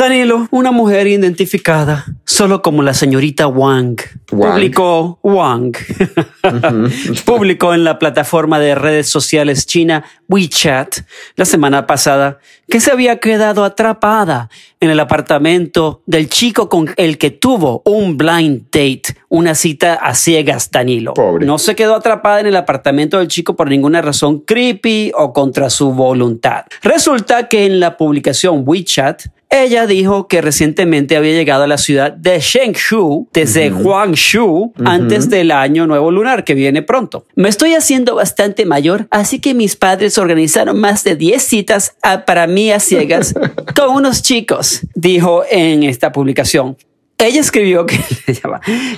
Danilo, 0.00 0.48
una 0.50 0.72
mujer 0.72 1.06
identificada 1.08 2.06
solo 2.24 2.62
como 2.62 2.82
la 2.82 2.94
señorita 2.94 3.46
Wang, 3.48 4.00
publicó 4.24 5.18
Wang, 5.22 5.76
publicó 7.26 7.74
en 7.74 7.84
la 7.84 7.98
plataforma 7.98 8.58
de 8.58 8.74
redes 8.74 9.10
sociales 9.10 9.66
china 9.66 10.02
WeChat 10.26 11.00
la 11.36 11.44
semana 11.44 11.86
pasada 11.86 12.38
que 12.66 12.80
se 12.80 12.90
había 12.90 13.18
quedado 13.20 13.62
atrapada 13.62 14.48
en 14.80 14.88
el 14.88 15.00
apartamento 15.00 16.00
del 16.06 16.30
chico 16.30 16.70
con 16.70 16.94
el 16.96 17.18
que 17.18 17.30
tuvo 17.30 17.82
un 17.84 18.16
blind 18.16 18.68
date, 18.72 19.18
una 19.28 19.54
cita 19.54 19.96
a 19.96 20.14
ciegas, 20.14 20.70
Danilo. 20.70 21.12
No 21.42 21.58
se 21.58 21.76
quedó 21.76 21.96
atrapada 21.96 22.40
en 22.40 22.46
el 22.46 22.56
apartamento 22.56 23.18
del 23.18 23.28
chico 23.28 23.54
por 23.54 23.68
ninguna 23.68 24.00
razón 24.00 24.40
creepy 24.40 25.12
o 25.14 25.34
contra 25.34 25.68
su 25.68 25.92
voluntad. 25.92 26.64
Resulta 26.80 27.48
que 27.48 27.66
en 27.66 27.80
la 27.80 27.98
publicación 27.98 28.62
WeChat 28.64 29.24
ella 29.50 29.86
dijo 29.86 30.28
que 30.28 30.40
recientemente 30.40 31.16
había 31.16 31.32
llegado 31.32 31.64
a 31.64 31.66
la 31.66 31.76
ciudad 31.76 32.12
de 32.12 32.38
Shengshu 32.38 33.28
desde 33.32 33.70
Guangzhou 33.70 34.72
antes 34.84 35.28
del 35.28 35.50
año 35.50 35.86
nuevo 35.88 36.10
lunar 36.10 36.44
que 36.44 36.54
viene 36.54 36.82
pronto. 36.82 37.26
Me 37.34 37.48
estoy 37.48 37.74
haciendo 37.74 38.14
bastante 38.14 38.64
mayor, 38.64 39.08
así 39.10 39.40
que 39.40 39.54
mis 39.54 39.74
padres 39.74 40.18
organizaron 40.18 40.78
más 40.78 41.02
de 41.02 41.16
10 41.16 41.42
citas 41.42 41.96
para 42.26 42.46
mí 42.46 42.70
a 42.70 42.78
ciegas 42.78 43.34
con 43.76 43.90
unos 43.90 44.22
chicos, 44.22 44.82
dijo 44.94 45.42
en 45.50 45.82
esta 45.82 46.12
publicación 46.12 46.76
ella 47.26 47.40
escribió 47.40 47.86
que 47.86 47.98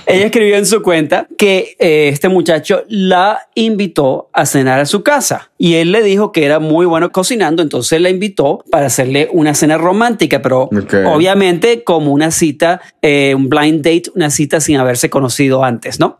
ella 0.05 0.25
escribió 0.25 0.57
en 0.57 0.65
su 0.65 0.81
cuenta 0.81 1.27
que 1.37 1.75
eh, 1.79 2.09
este 2.09 2.29
muchacho 2.29 2.83
la 2.87 3.47
invitó 3.55 4.29
a 4.33 4.45
cenar 4.45 4.79
a 4.79 4.85
su 4.85 5.03
casa 5.03 5.51
y 5.57 5.75
él 5.75 5.91
le 5.91 6.03
dijo 6.03 6.31
que 6.31 6.45
era 6.45 6.59
muy 6.59 6.85
bueno 6.85 7.11
cocinando, 7.11 7.61
entonces 7.61 8.01
la 8.01 8.09
invitó 8.09 8.63
para 8.69 8.87
hacerle 8.87 9.29
una 9.31 9.53
cena 9.53 9.77
romántica, 9.77 10.41
pero 10.41 10.69
obviamente 11.05 11.83
como 11.83 12.11
una 12.11 12.31
cita, 12.31 12.81
eh, 13.01 13.33
un 13.35 13.49
blind 13.49 13.77
date, 13.77 14.11
una 14.15 14.29
cita 14.29 14.59
sin 14.59 14.77
haberse 14.77 15.09
conocido 15.09 15.63
antes, 15.63 15.99
¿no? 15.99 16.19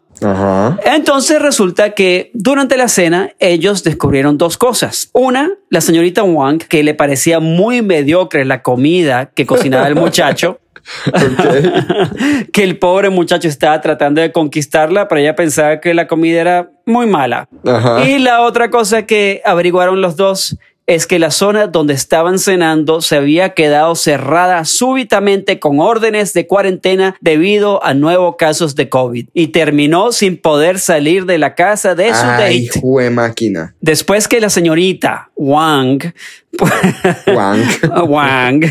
Entonces 0.86 1.42
resulta 1.42 1.92
que 1.92 2.32
durante 2.34 2.78
la 2.78 2.88
cena 2.88 3.32
ellos 3.40 3.84
descubrieron 3.84 4.38
dos 4.38 4.58
cosas. 4.58 5.10
Una, 5.14 5.52
la 5.70 5.82
señorita 5.82 6.24
Wang, 6.24 6.60
que 6.60 6.84
le 6.84 6.94
parecía 6.94 7.40
muy 7.40 7.82
mediocre 7.82 8.46
la 8.46 8.62
comida 8.62 9.32
que 9.34 9.46
cocinaba 9.46 9.88
el 9.88 9.96
muchacho. 9.96 10.60
que 12.52 12.64
el 12.64 12.78
pobre 12.78 13.10
muchacho 13.10 13.48
estaba 13.48 13.80
tratando 13.80 14.22
de 14.22 14.32
conquistarla, 14.32 15.08
pero 15.08 15.22
ella 15.22 15.36
pensaba 15.36 15.80
que 15.80 15.94
la 15.94 16.08
comida 16.08 16.42
era 16.42 16.72
muy 16.86 17.08
mala. 17.08 17.48
Y 18.06 18.20
la 18.20 18.42
otra 18.42 18.70
cosa 18.70 19.06
que 19.06 19.42
averiguaron 19.46 20.02
los 20.02 20.16
dos 20.16 20.58
es 20.88 21.08
que 21.08 21.20
la 21.20 21.32
zona 21.32 21.68
donde 21.68 21.94
estaban 21.94 22.40
cenando 22.40 23.02
se 23.02 23.16
había 23.16 23.54
quedado 23.54 23.96
cerrada 23.96 24.66
súbitamente 24.66 25.60
con 25.60 25.80
órdenes 25.80 26.34
de 26.34 26.48
cuarentena 26.48 27.16
debido 27.22 27.84
a 27.84 27.94
nuevos 27.94 28.36
casos 28.38 28.76
de 28.76 28.90
COVID 28.90 29.28
y 29.34 29.48
terminó 29.48 30.12
sin 30.12 30.38
poder 30.38 30.80
salir 30.80 31.26
de 31.26 31.38
la 31.38 31.56
casa 31.56 31.96
de 31.96 32.10
su 32.10 32.26
Ay, 32.26 32.70
máquina. 33.12 33.76
Después 33.80 34.28
que 34.28 34.42
la 34.42 34.50
señorita 34.50 35.32
Wang 35.36 36.14
Wang. 36.60 37.64
Wang 38.08 38.62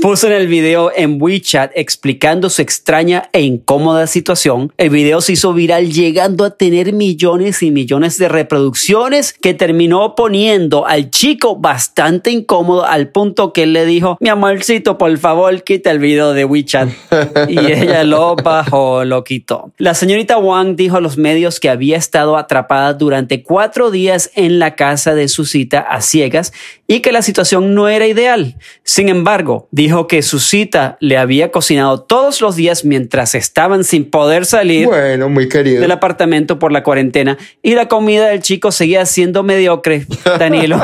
puso 0.00 0.26
en 0.26 0.34
el 0.34 0.48
video 0.48 0.90
en 0.94 1.16
WeChat 1.20 1.70
explicando 1.74 2.50
su 2.50 2.60
extraña 2.60 3.30
e 3.32 3.42
incómoda 3.42 4.06
situación. 4.06 4.72
El 4.76 4.90
video 4.90 5.20
se 5.20 5.32
hizo 5.32 5.54
viral 5.54 5.90
llegando 5.92 6.44
a 6.44 6.50
tener 6.50 6.92
millones 6.92 7.62
y 7.62 7.70
millones 7.70 8.18
de 8.18 8.28
reproducciones 8.28 9.32
que 9.32 9.54
terminó 9.54 10.14
poniendo 10.14 10.86
al 10.86 11.10
chico 11.10 11.56
bastante 11.56 12.30
incómodo 12.30 12.84
al 12.84 13.08
punto 13.10 13.52
que 13.52 13.62
él 13.62 13.72
le 13.72 13.86
dijo, 13.86 14.18
mi 14.20 14.28
amorcito, 14.28 14.98
por 14.98 15.16
favor, 15.18 15.62
quita 15.62 15.90
el 15.90 16.00
video 16.00 16.32
de 16.32 16.44
WeChat. 16.44 16.88
Y 17.48 17.58
ella 17.58 18.04
lo 18.04 18.36
bajó, 18.36 19.04
lo 19.04 19.24
quitó. 19.24 19.72
La 19.78 19.94
señorita 19.94 20.36
Wang 20.38 20.76
dijo 20.76 20.96
a 20.96 21.00
los 21.00 21.16
medios 21.16 21.60
que 21.60 21.70
había 21.70 21.96
estado 21.96 22.36
atrapada 22.36 22.92
durante 22.94 23.42
cuatro 23.42 23.90
días 23.90 24.30
en 24.34 24.58
la 24.58 24.74
casa 24.74 25.14
de 25.14 25.28
su 25.28 25.44
cita 25.44 25.80
a 25.80 26.00
ciegas 26.00 26.52
y 26.86 27.00
que 27.00 27.12
la 27.12 27.21
situación 27.22 27.74
no 27.74 27.88
era 27.88 28.06
ideal. 28.06 28.56
Sin 28.92 29.08
embargo, 29.08 29.68
dijo 29.70 30.06
que 30.06 30.20
su 30.20 30.38
cita 30.38 30.98
le 31.00 31.16
había 31.16 31.50
cocinado 31.50 32.02
todos 32.02 32.42
los 32.42 32.56
días 32.56 32.84
mientras 32.84 33.34
estaban 33.34 33.84
sin 33.84 34.10
poder 34.10 34.44
salir 34.44 34.86
Bueno, 34.86 35.30
muy 35.30 35.48
querido. 35.48 35.80
del 35.80 35.92
apartamento 35.92 36.58
por 36.58 36.72
la 36.72 36.82
cuarentena 36.82 37.38
y 37.62 37.74
la 37.74 37.88
comida 37.88 38.26
del 38.28 38.42
chico 38.42 38.70
seguía 38.70 39.06
siendo 39.06 39.42
mediocre, 39.44 40.06
Danilo, 40.38 40.78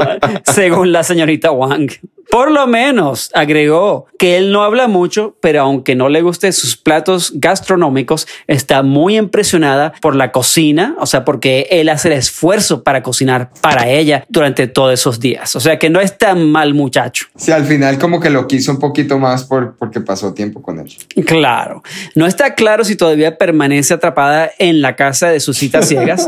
según 0.50 0.90
la 0.90 1.02
señorita 1.02 1.50
Wang. 1.50 1.90
Por 2.30 2.52
lo 2.52 2.68
menos 2.68 3.30
agregó 3.34 4.06
que 4.16 4.36
él 4.36 4.52
no 4.52 4.62
habla 4.62 4.86
mucho, 4.86 5.36
pero 5.40 5.62
aunque 5.62 5.96
no 5.96 6.08
le 6.08 6.22
guste 6.22 6.52
sus 6.52 6.76
platos 6.76 7.32
gastronómicos, 7.34 8.28
está 8.46 8.84
muy 8.84 9.16
impresionada 9.16 9.92
por 10.00 10.14
la 10.14 10.30
cocina, 10.30 10.94
o 11.00 11.06
sea, 11.06 11.24
porque 11.24 11.66
él 11.72 11.88
hace 11.88 12.06
el 12.06 12.14
esfuerzo 12.14 12.84
para 12.84 13.02
cocinar 13.02 13.50
para 13.60 13.88
ella 13.88 14.26
durante 14.28 14.68
todos 14.68 14.94
esos 14.94 15.18
días. 15.18 15.56
O 15.56 15.60
sea, 15.60 15.80
que 15.80 15.90
no 15.90 16.00
es 16.00 16.18
tan 16.18 16.48
mal 16.52 16.72
muchacho. 16.72 17.26
Sí, 17.34 17.49
al 17.50 17.64
final 17.64 17.98
como 17.98 18.20
que 18.20 18.30
lo 18.30 18.46
quiso 18.46 18.72
un 18.72 18.78
poquito 18.78 19.18
más 19.18 19.44
por, 19.44 19.76
porque 19.76 20.00
pasó 20.00 20.34
tiempo 20.34 20.62
con 20.62 20.78
él. 20.78 20.92
Claro. 21.26 21.82
No 22.14 22.26
está 22.26 22.54
claro 22.54 22.84
si 22.84 22.96
todavía 22.96 23.38
permanece 23.38 23.94
atrapada 23.94 24.50
en 24.58 24.82
la 24.82 24.96
casa 24.96 25.28
de 25.28 25.40
sus 25.40 25.56
citas 25.56 25.88
ciegas. 25.88 26.26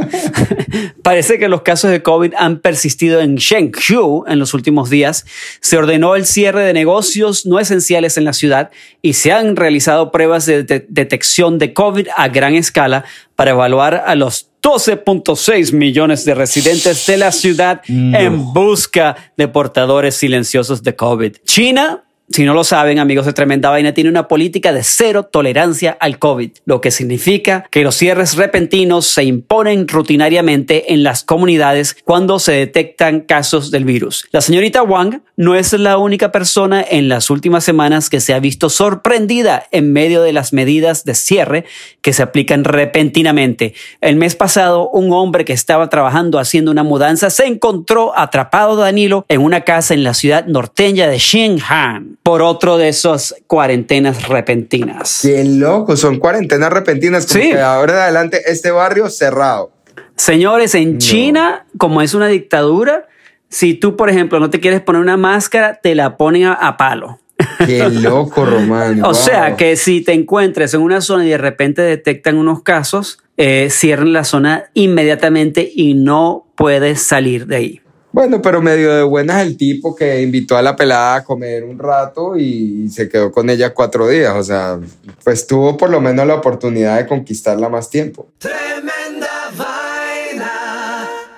Parece 1.02 1.38
que 1.38 1.48
los 1.48 1.62
casos 1.62 1.90
de 1.90 2.02
COVID 2.02 2.34
han 2.36 2.60
persistido 2.60 3.20
en 3.20 3.36
Shengshu 3.36 4.24
en 4.26 4.38
los 4.38 4.54
últimos 4.54 4.90
días. 4.90 5.24
Se 5.60 5.76
ordenó 5.76 6.14
el 6.16 6.26
cierre 6.26 6.64
de 6.64 6.72
negocios 6.72 7.46
no 7.46 7.58
esenciales 7.58 8.16
en 8.16 8.24
la 8.24 8.32
ciudad 8.32 8.70
y 9.02 9.14
se 9.14 9.32
han 9.32 9.56
realizado 9.56 10.10
pruebas 10.12 10.46
de 10.46 10.62
de- 10.62 10.86
detección 10.88 11.58
de 11.58 11.72
COVID 11.72 12.08
a 12.16 12.28
gran 12.28 12.54
escala 12.54 13.04
para 13.36 13.50
evaluar 13.52 14.04
a 14.06 14.14
los 14.14 14.48
12.6 14.62 15.72
millones 15.72 16.24
de 16.24 16.34
residentes 16.34 17.04
de 17.06 17.16
la 17.16 17.32
ciudad 17.32 17.82
en 17.88 18.52
busca 18.52 19.16
de 19.36 19.48
portadores 19.48 20.14
silenciosos 20.14 20.82
de 20.82 20.94
COVID. 20.94 21.36
China 21.44 22.04
si 22.32 22.44
no 22.44 22.54
lo 22.54 22.64
saben, 22.64 22.98
amigos 22.98 23.26
de 23.26 23.34
Tremenda 23.34 23.68
Vaina, 23.68 23.92
tiene 23.92 24.08
una 24.08 24.26
política 24.26 24.72
de 24.72 24.82
cero 24.82 25.24
tolerancia 25.24 25.96
al 26.00 26.18
COVID, 26.18 26.50
lo 26.64 26.80
que 26.80 26.90
significa 26.90 27.64
que 27.70 27.82
los 27.82 27.96
cierres 27.96 28.36
repentinos 28.36 29.06
se 29.06 29.24
imponen 29.24 29.86
rutinariamente 29.86 30.94
en 30.94 31.02
las 31.02 31.24
comunidades 31.24 31.96
cuando 32.04 32.38
se 32.38 32.52
detectan 32.52 33.20
casos 33.20 33.70
del 33.70 33.84
virus. 33.84 34.26
La 34.32 34.40
señorita 34.40 34.82
Wang 34.82 35.20
no 35.36 35.56
es 35.56 35.72
la 35.74 35.98
única 35.98 36.32
persona 36.32 36.82
en 36.88 37.08
las 37.08 37.28
últimas 37.28 37.64
semanas 37.64 38.08
que 38.08 38.20
se 38.20 38.32
ha 38.32 38.40
visto 38.40 38.70
sorprendida 38.70 39.66
en 39.70 39.92
medio 39.92 40.22
de 40.22 40.32
las 40.32 40.52
medidas 40.52 41.04
de 41.04 41.14
cierre 41.14 41.64
que 42.00 42.12
se 42.14 42.22
aplican 42.22 42.64
repentinamente. 42.64 43.74
El 44.00 44.16
mes 44.16 44.36
pasado, 44.36 44.88
un 44.88 45.12
hombre 45.12 45.44
que 45.44 45.52
estaba 45.52 45.90
trabajando 45.90 46.38
haciendo 46.38 46.70
una 46.70 46.82
mudanza 46.82 47.28
se 47.28 47.46
encontró 47.46 48.18
atrapado 48.18 48.76
Danilo 48.76 49.26
en 49.28 49.42
una 49.42 49.62
casa 49.62 49.92
en 49.92 50.04
la 50.04 50.14
ciudad 50.14 50.46
norteña 50.46 51.08
de 51.08 51.18
Xinjiang 51.18 52.21
por 52.22 52.42
otro 52.42 52.78
de 52.78 52.88
esas 52.88 53.34
cuarentenas 53.46 54.28
repentinas. 54.28 55.20
Qué 55.22 55.44
loco, 55.44 55.96
son 55.96 56.18
cuarentenas 56.18 56.72
repentinas. 56.72 57.26
Como 57.26 57.42
Sí. 57.42 57.50
que 57.50 57.60
ahora 57.60 57.92
en 57.94 57.98
adelante 58.00 58.42
este 58.46 58.70
barrio 58.70 59.08
cerrado. 59.10 59.72
Señores, 60.16 60.74
en 60.74 60.98
China, 60.98 61.66
como 61.78 62.00
es 62.02 62.14
una 62.14 62.28
dictadura, 62.28 63.08
si 63.48 63.74
tú, 63.74 63.96
por 63.96 64.08
ejemplo, 64.08 64.38
no 64.40 64.50
te 64.50 64.60
quieres 64.60 64.80
poner 64.80 65.02
una 65.02 65.16
máscara, 65.16 65.80
te 65.82 65.94
la 65.94 66.16
ponen 66.16 66.44
a, 66.44 66.52
a 66.54 66.76
palo. 66.76 67.18
Qué 67.66 67.88
loco, 67.90 68.44
Román. 68.46 69.00
O 69.02 69.06
wow. 69.06 69.14
sea 69.14 69.56
que 69.56 69.76
si 69.76 70.00
te 70.02 70.12
encuentres 70.12 70.74
en 70.74 70.80
una 70.80 71.00
zona 71.00 71.26
y 71.26 71.30
de 71.30 71.38
repente 71.38 71.82
detectan 71.82 72.36
unos 72.36 72.62
casos, 72.62 73.18
eh, 73.36 73.68
cierren 73.70 74.12
la 74.12 74.24
zona 74.24 74.66
inmediatamente 74.74 75.68
y 75.74 75.94
no 75.94 76.46
puedes 76.54 77.02
salir 77.02 77.46
de 77.46 77.56
ahí. 77.56 77.80
Bueno, 78.12 78.42
pero 78.42 78.60
medio 78.60 78.92
de 78.92 79.02
buenas 79.02 79.40
el 79.40 79.56
tipo 79.56 79.96
que 79.96 80.20
invitó 80.20 80.58
a 80.58 80.62
la 80.62 80.76
pelada 80.76 81.16
a 81.16 81.24
comer 81.24 81.64
un 81.64 81.78
rato 81.78 82.36
y 82.36 82.88
se 82.90 83.08
quedó 83.08 83.32
con 83.32 83.48
ella 83.48 83.72
cuatro 83.72 84.06
días. 84.06 84.34
O 84.36 84.42
sea, 84.42 84.78
pues 85.24 85.46
tuvo 85.46 85.78
por 85.78 85.88
lo 85.88 86.00
menos 86.00 86.26
la 86.26 86.34
oportunidad 86.34 86.98
de 86.98 87.06
conquistarla 87.06 87.70
más 87.70 87.88
tiempo. 87.88 88.28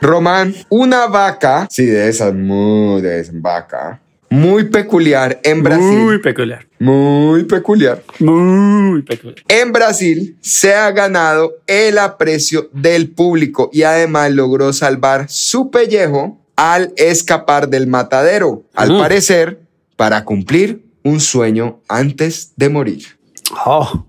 Román, 0.01 0.55
una 0.69 1.07
vaca, 1.07 1.67
sí, 1.71 1.87
de 1.87 2.09
esas, 2.09 2.35
muy 2.35 3.01
de 3.01 3.21
esas, 3.21 3.41
vaca, 3.41 4.03
muy 4.29 4.65
peculiar 4.65 5.41
en 5.45 5.63
Brasil. 5.63 5.99
Muy 5.99 6.19
peculiar. 6.19 6.67
muy 6.81 7.45
peculiar. 7.45 8.03
Muy 8.19 9.03
peculiar. 9.03 9.45
En 9.49 9.73
Brasil 9.73 10.37
se 10.41 10.75
ha 10.75 10.91
ganado 10.91 11.55
el 11.69 11.99
aprecio 11.99 12.69
del 12.73 13.11
público 13.13 13.71
y 13.73 13.85
además 13.85 14.33
logró 14.33 14.73
salvar 14.73 15.27
su 15.29 15.71
pellejo 15.71 16.43
al 16.57 16.93
escapar 16.97 17.69
del 17.69 17.87
matadero, 17.87 18.64
al 18.75 18.97
parecer, 18.99 19.61
para 19.97 20.25
cumplir 20.25 20.85
un 21.03 21.21
sueño 21.21 21.81
antes 21.88 22.53
de 22.57 22.69
morir. 22.69 23.19
Oh. 23.67 24.05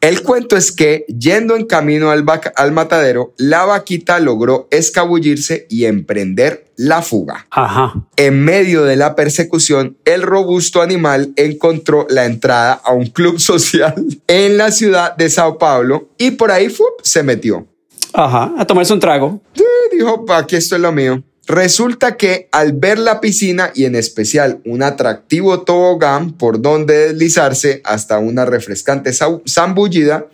El 0.00 0.22
cuento 0.22 0.56
es 0.56 0.72
que, 0.72 1.04
yendo 1.08 1.56
en 1.56 1.66
camino 1.66 2.10
al, 2.10 2.72
matadero, 2.72 3.34
la 3.36 3.64
vaquita 3.64 4.18
logró 4.18 4.68
escabullirse 4.70 5.66
y 5.68 5.84
emprender 5.84 6.72
la 6.76 7.02
fuga. 7.02 7.46
ajá. 7.50 7.94
En 8.16 8.44
medio 8.44 8.84
de 8.84 8.96
la 8.96 9.14
persecución, 9.14 9.96
el 10.04 10.22
robusto 10.22 10.80
animal 10.80 11.32
encontró 11.36 12.06
la 12.08 12.24
entrada 12.24 12.80
a 12.84 12.92
un 12.92 13.06
club 13.06 13.38
social 13.40 13.94
en 14.26 14.56
la 14.56 14.70
ciudad 14.70 15.16
de 15.16 15.28
Sao 15.28 15.58
Paulo 15.58 16.08
y 16.16 16.32
por 16.32 16.50
ahí 16.50 16.68
se 17.02 17.22
metió. 17.22 17.66
Ajá. 18.14 18.52
A 18.56 18.64
tomarse 18.64 18.92
un 18.92 19.00
trago. 19.00 19.40
Sí, 19.54 19.64
dijo, 19.92 20.24
"Pa, 20.24 20.38
aquí 20.38 20.56
esto 20.56 20.76
es 20.76 20.82
lo 20.82 20.92
mío. 20.92 21.22
Resulta 21.48 22.18
que 22.18 22.46
al 22.52 22.72
ver 22.74 22.98
la 22.98 23.22
piscina 23.22 23.72
y 23.74 23.86
en 23.86 23.96
especial 23.96 24.60
un 24.66 24.82
atractivo 24.82 25.62
tobogán 25.62 26.32
por 26.32 26.60
donde 26.60 27.08
deslizarse 27.08 27.80
hasta 27.84 28.18
una 28.18 28.44
refrescante 28.44 29.12
zambullida, 29.48 30.26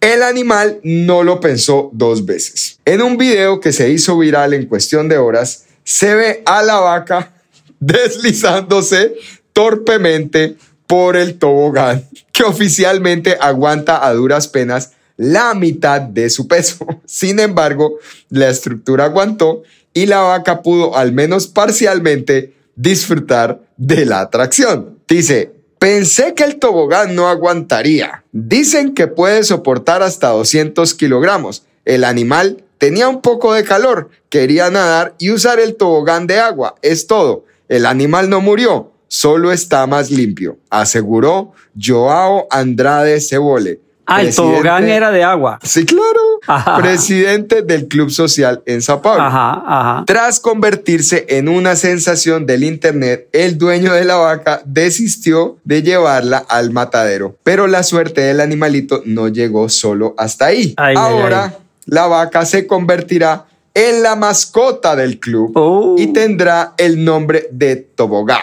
el 0.00 0.24
animal 0.24 0.80
no 0.82 1.22
lo 1.22 1.38
pensó 1.38 1.90
dos 1.92 2.26
veces. 2.26 2.80
En 2.84 3.00
un 3.00 3.16
video 3.16 3.60
que 3.60 3.72
se 3.72 3.90
hizo 3.90 4.18
viral 4.18 4.54
en 4.54 4.66
cuestión 4.66 5.08
de 5.08 5.18
horas, 5.18 5.66
se 5.84 6.16
ve 6.16 6.42
a 6.44 6.64
la 6.64 6.80
vaca 6.80 7.32
deslizándose 7.78 9.14
torpemente 9.52 10.56
por 10.88 11.16
el 11.16 11.38
tobogán, 11.38 12.04
que 12.32 12.42
oficialmente 12.42 13.36
aguanta 13.40 14.04
a 14.04 14.12
duras 14.14 14.48
penas 14.48 14.92
la 15.16 15.54
mitad 15.54 16.00
de 16.00 16.30
su 16.30 16.46
peso. 16.48 16.86
Sin 17.06 17.40
embargo, 17.40 17.98
la 18.28 18.48
estructura 18.48 19.04
aguantó 19.04 19.62
y 19.92 20.06
la 20.06 20.20
vaca 20.20 20.62
pudo 20.62 20.96
al 20.96 21.12
menos 21.12 21.46
parcialmente 21.46 22.54
disfrutar 22.74 23.62
de 23.76 24.04
la 24.04 24.20
atracción. 24.20 24.98
Dice, 25.08 25.52
pensé 25.78 26.34
que 26.34 26.44
el 26.44 26.56
tobogán 26.56 27.14
no 27.14 27.28
aguantaría. 27.28 28.24
Dicen 28.32 28.94
que 28.94 29.06
puede 29.06 29.42
soportar 29.44 30.02
hasta 30.02 30.28
200 30.28 30.94
kilogramos. 30.94 31.64
El 31.84 32.04
animal 32.04 32.64
tenía 32.78 33.08
un 33.08 33.22
poco 33.22 33.54
de 33.54 33.64
calor, 33.64 34.10
quería 34.28 34.70
nadar 34.70 35.14
y 35.18 35.30
usar 35.30 35.60
el 35.60 35.76
tobogán 35.76 36.26
de 36.26 36.38
agua. 36.38 36.74
Es 36.82 37.06
todo. 37.06 37.44
El 37.68 37.86
animal 37.86 38.28
no 38.28 38.40
murió, 38.40 38.92
solo 39.08 39.50
está 39.50 39.86
más 39.86 40.10
limpio, 40.10 40.58
aseguró 40.70 41.52
Joao 41.80 42.46
Andrade 42.50 43.20
Cebole. 43.20 43.80
Ah, 44.06 44.22
el 44.22 44.34
tobogán 44.34 44.88
era 44.88 45.10
de 45.10 45.24
agua. 45.24 45.58
Sí, 45.62 45.84
claro. 45.84 46.04
Ajá. 46.46 46.76
Presidente 46.78 47.62
del 47.62 47.88
Club 47.88 48.10
Social 48.10 48.62
en 48.66 48.80
Sao 48.80 49.02
Paulo. 49.02 49.20
Ajá, 49.22 49.62
ajá. 49.66 50.04
Tras 50.06 50.38
convertirse 50.38 51.26
en 51.28 51.48
una 51.48 51.74
sensación 51.76 52.46
del 52.46 52.62
Internet, 52.62 53.28
el 53.32 53.58
dueño 53.58 53.92
de 53.92 54.04
la 54.04 54.16
vaca 54.16 54.62
desistió 54.64 55.56
de 55.64 55.82
llevarla 55.82 56.38
al 56.48 56.70
matadero. 56.70 57.36
Pero 57.42 57.66
la 57.66 57.82
suerte 57.82 58.20
del 58.20 58.40
animalito 58.40 59.02
no 59.04 59.28
llegó 59.28 59.68
solo 59.68 60.14
hasta 60.18 60.46
ahí. 60.46 60.74
Ay, 60.76 60.94
Ahora 60.96 61.44
ay. 61.56 61.64
la 61.86 62.06
vaca 62.06 62.46
se 62.46 62.66
convertirá 62.66 63.46
en 63.74 64.02
la 64.02 64.16
mascota 64.16 64.96
del 64.96 65.18
club 65.18 65.54
Uh. 65.56 65.96
y 65.98 66.06
tendrá 66.12 66.72
el 66.78 67.04
nombre 67.04 67.46
de 67.50 67.76
Tobogán, 67.76 68.38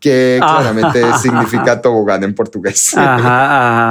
que 0.00 0.38
Ah. 0.42 0.58
claramente 0.60 1.02
significa 1.22 1.80
tobogán 1.80 2.22
en 2.24 2.34
portugués. 2.34 2.96
Ajá, 2.96 3.18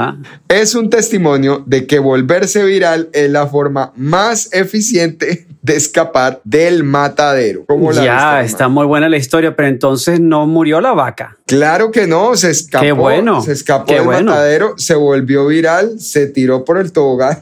ajá. 0.07 0.17
Es 0.47 0.75
un 0.75 0.89
testimonio 0.89 1.63
de 1.65 1.85
que 1.87 1.99
volverse 1.99 2.63
viral 2.63 3.09
es 3.13 3.29
la 3.29 3.47
forma 3.47 3.91
más 3.95 4.49
eficiente 4.53 5.47
de 5.61 5.75
escapar 5.75 6.39
del 6.45 6.83
matadero. 6.85 7.65
¿Cómo 7.67 7.91
la 7.91 8.03
ya, 8.05 8.39
viste, 8.39 8.45
está 8.53 8.67
muy 8.69 8.85
buena 8.85 9.09
la 9.09 9.17
historia, 9.17 9.53
pero 9.55 9.67
entonces 9.67 10.19
no 10.21 10.47
murió 10.47 10.79
la 10.79 10.93
vaca. 10.93 11.37
Claro 11.45 11.91
que 11.91 12.07
no, 12.07 12.35
se 12.37 12.51
escapó. 12.51 12.85
Qué 12.85 12.91
bueno, 12.93 13.41
Se 13.41 13.51
escapó 13.51 13.91
del 13.93 14.03
bueno. 14.03 14.31
matadero, 14.31 14.75
se 14.77 14.95
volvió 14.95 15.47
viral, 15.47 15.99
se 15.99 16.27
tiró 16.27 16.63
por 16.63 16.77
el 16.77 16.93
tobogán. 16.93 17.39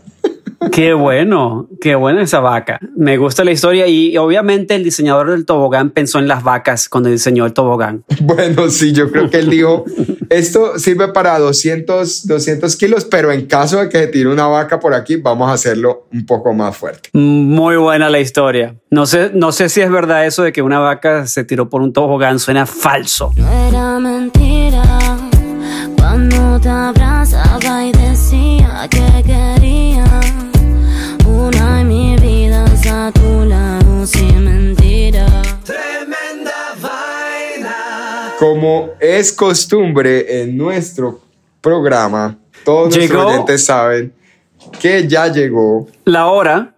Qué 0.71 0.93
bueno, 0.93 1.69
qué 1.79 1.95
buena 1.95 2.21
esa 2.21 2.39
vaca. 2.39 2.79
Me 2.95 3.17
gusta 3.17 3.43
la 3.43 3.51
historia 3.51 3.87
y 3.87 4.17
obviamente 4.17 4.75
el 4.75 4.83
diseñador 4.83 5.31
del 5.31 5.45
tobogán 5.45 5.91
pensó 5.91 6.19
en 6.19 6.27
las 6.27 6.43
vacas 6.43 6.89
cuando 6.89 7.09
diseñó 7.09 7.45
el 7.45 7.53
tobogán. 7.53 8.03
Bueno, 8.25 8.69
sí, 8.69 8.91
yo 8.91 9.11
creo 9.11 9.29
que 9.29 9.37
él 9.37 9.49
dijo, 9.49 9.85
esto 10.29 10.79
sirve 10.79 11.09
para 11.09 11.37
200, 11.37 12.25
200 12.27 12.75
kilos, 12.75 13.05
pero 13.05 13.31
en 13.31 13.45
caso 13.45 13.79
de 13.79 13.87
que 13.87 13.99
se 13.99 14.07
tire 14.07 14.29
una 14.29 14.47
vaca 14.47 14.79
por 14.79 14.93
aquí, 14.93 15.17
vamos 15.17 15.49
a 15.49 15.53
hacerlo 15.53 16.07
un 16.11 16.25
poco 16.25 16.51
más 16.53 16.75
fuerte. 16.75 17.09
Muy 17.13 17.77
buena 17.77 18.09
la 18.09 18.19
historia. 18.19 18.75
No 18.89 19.05
sé, 19.05 19.31
no 19.33 19.51
sé 19.51 19.69
si 19.69 19.81
es 19.81 19.91
verdad 19.91 20.25
eso 20.25 20.43
de 20.43 20.51
que 20.51 20.61
una 20.61 20.79
vaca 20.79 21.27
se 21.27 21.43
tiró 21.43 21.69
por 21.69 21.81
un 21.81 21.93
tobogán, 21.93 22.39
suena 22.39 22.65
falso. 22.65 23.31
No 23.35 23.49
era 23.51 23.99
mentira 23.99 24.83
cuando 25.97 26.59
te 26.59 26.69
abrazaba 26.69 27.85
y 27.85 27.91
decía 27.91 28.87
que 28.89 29.23
quería 29.23 29.64
Como 38.39 38.89
es 38.99 39.31
costumbre 39.31 40.41
en 40.41 40.57
nuestro 40.57 41.21
programa, 41.61 42.35
todos 42.63 42.95
Llegó. 42.95 43.13
nuestros 43.13 43.25
oyentes 43.33 43.65
saben 43.65 44.13
que 44.79 45.07
ya 45.07 45.27
llegó 45.27 45.87
La 46.03 46.27
hora 46.27 46.73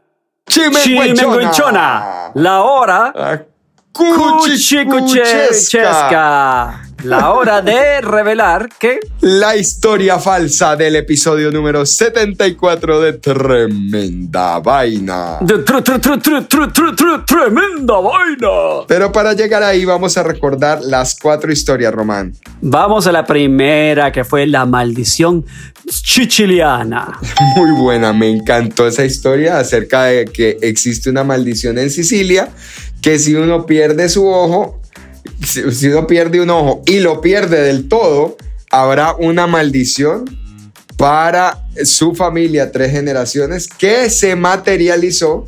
Chimenguenchona. 0.47 2.31
La 2.35 2.61
hora 2.63 3.45
Cuchicuchesca. 3.91 6.86
La 7.03 7.31
hora 7.31 7.61
de 7.61 8.01
revelar 8.01 8.69
que 8.79 8.99
La 9.21 9.55
historia 9.55 10.17
falsa 10.17 10.75
del 10.75 10.95
episodio 10.95 11.51
número 11.51 11.85
74 11.85 13.01
de 13.01 13.13
Tremenda 13.13 14.59
Vaina. 14.59 15.37
de 15.41 15.63
tru- 15.63 15.83
tru- 15.83 15.99
tru- 16.01 16.19
tru- 16.21 16.47
tru- 16.47 16.71
tru- 16.73 16.95
tru- 16.95 17.25
tremenda 17.25 17.93
vaina. 17.99 18.85
Pero 18.87 19.11
para 19.11 19.33
llegar 19.33 19.61
ahí 19.63 19.85
vamos 19.85 20.17
a 20.17 20.23
recordar 20.23 20.81
las 20.81 21.15
cuatro 21.19 21.51
historias, 21.51 21.93
Román. 21.93 22.33
Vamos 22.61 23.05
a 23.05 23.11
la 23.11 23.25
primera 23.25 24.11
que 24.11 24.23
fue 24.23 24.47
la 24.47 24.65
maldición 24.65 25.45
chichiliana. 25.87 27.19
Muy 27.55 27.71
buena, 27.79 28.11
me 28.11 28.29
encantó 28.29 28.87
esa 28.87 29.05
historia 29.05 29.59
acerca 29.59 30.05
de 30.05 30.25
que 30.25 30.57
existe 30.61 31.09
una 31.11 31.23
maldición 31.23 31.77
en 31.77 31.91
Sicilia, 31.91 32.49
que 33.01 33.19
si 33.19 33.35
uno 33.35 33.65
pierde 33.65 34.09
su 34.09 34.27
ojo, 34.27 34.76
si, 35.43 35.71
si 35.71 35.87
uno 35.87 36.07
pierde 36.07 36.41
un 36.41 36.49
ojo 36.49 36.81
y 36.85 36.99
lo 36.99 37.21
pierde 37.21 37.61
del 37.61 37.87
todo, 37.87 38.37
habrá 38.71 39.15
una 39.15 39.47
maldición 39.47 40.25
para 40.97 41.63
su 41.83 42.15
familia, 42.15 42.71
tres 42.71 42.91
generaciones, 42.91 43.67
que 43.67 44.09
se 44.09 44.35
materializó 44.35 45.45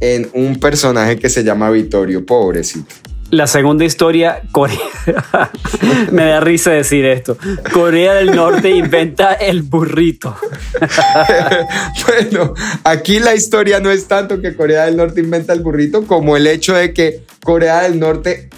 en 0.00 0.30
un 0.34 0.60
personaje 0.60 1.18
que 1.18 1.28
se 1.28 1.42
llama 1.42 1.70
Vittorio, 1.70 2.24
pobrecito. 2.24 2.94
La 3.30 3.46
segunda 3.46 3.84
historia, 3.84 4.42
Corea. 4.50 4.76
Me 6.10 6.24
da 6.24 6.40
risa 6.40 6.72
decir 6.72 7.04
esto. 7.04 7.38
Corea 7.72 8.14
del 8.14 8.34
Norte 8.34 8.70
inventa 8.70 9.34
el 9.34 9.62
burrito. 9.62 10.36
bueno, 12.06 12.54
aquí 12.82 13.20
la 13.20 13.36
historia 13.36 13.78
no 13.78 13.92
es 13.92 14.08
tanto 14.08 14.40
que 14.40 14.56
Corea 14.56 14.86
del 14.86 14.96
Norte 14.96 15.20
inventa 15.20 15.52
el 15.52 15.60
burrito 15.60 16.08
como 16.08 16.36
el 16.36 16.48
hecho 16.48 16.74
de 16.74 16.92
que 16.92 17.22
Corea 17.44 17.82
del 17.82 18.00
Norte 18.00 18.50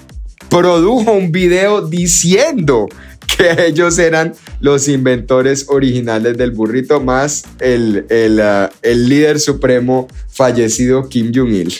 produjo 0.56 1.12
un 1.12 1.32
video 1.32 1.86
diciendo 1.88 2.88
que 3.36 3.66
ellos 3.68 3.98
eran 3.98 4.34
los 4.60 4.88
inventores 4.88 5.66
originales 5.68 6.36
del 6.36 6.50
burrito, 6.50 7.00
más 7.00 7.44
el, 7.60 8.04
el, 8.10 8.40
ah, 8.40 8.70
el 8.82 9.08
líder 9.08 9.40
supremo 9.40 10.08
fallecido 10.28 11.08
Kim 11.08 11.32
Jong-il. 11.34 11.72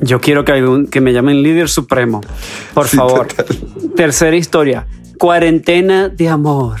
Yo 0.00 0.20
quiero 0.20 0.44
que, 0.44 0.52
algún- 0.52 0.86
que 0.86 1.00
me 1.00 1.12
llamen 1.12 1.42
líder 1.42 1.68
supremo. 1.68 2.20
Por 2.74 2.86
Sí, 2.88 2.96
favor. 2.96 3.28
total. 3.28 3.56
Tercera 3.96 4.36
historia. 4.36 4.86
Cuarentena 5.18 6.08
de 6.08 6.28
amor. 6.28 6.76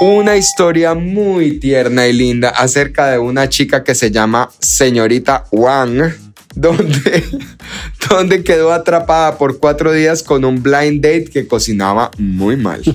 Una 0.00 0.36
historia 0.36 0.94
muy 0.94 1.58
tierna 1.58 2.06
y 2.06 2.12
linda 2.12 2.50
acerca 2.50 3.08
de 3.10 3.18
una 3.18 3.48
chica 3.48 3.82
que 3.82 3.96
se 3.96 4.12
llama 4.12 4.48
señorita 4.60 5.44
Wang, 5.50 6.12
donde, 6.58 7.24
donde 8.10 8.42
quedó 8.42 8.72
atrapada 8.72 9.38
por 9.38 9.58
cuatro 9.58 9.92
días 9.92 10.24
con 10.24 10.44
un 10.44 10.60
blind 10.62 11.00
date 11.02 11.26
que 11.26 11.46
cocinaba 11.46 12.10
muy 12.18 12.56
mal. 12.56 12.82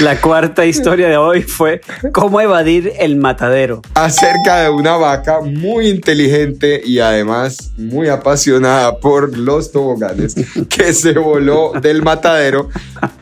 La 0.00 0.20
cuarta 0.20 0.66
historia 0.66 1.08
de 1.08 1.16
hoy 1.16 1.42
fue 1.42 1.80
cómo 2.12 2.40
evadir 2.40 2.92
el 2.98 3.16
matadero. 3.16 3.80
Acerca 3.94 4.62
de 4.62 4.68
una 4.70 4.96
vaca 4.96 5.40
muy 5.40 5.88
inteligente 5.88 6.82
y 6.84 6.98
además 6.98 7.72
muy 7.78 8.08
apasionada 8.08 8.98
por 8.98 9.38
los 9.38 9.72
toboganes 9.72 10.34
que 10.68 10.92
se 10.92 11.12
voló 11.12 11.72
del 11.80 12.02
matadero 12.02 12.68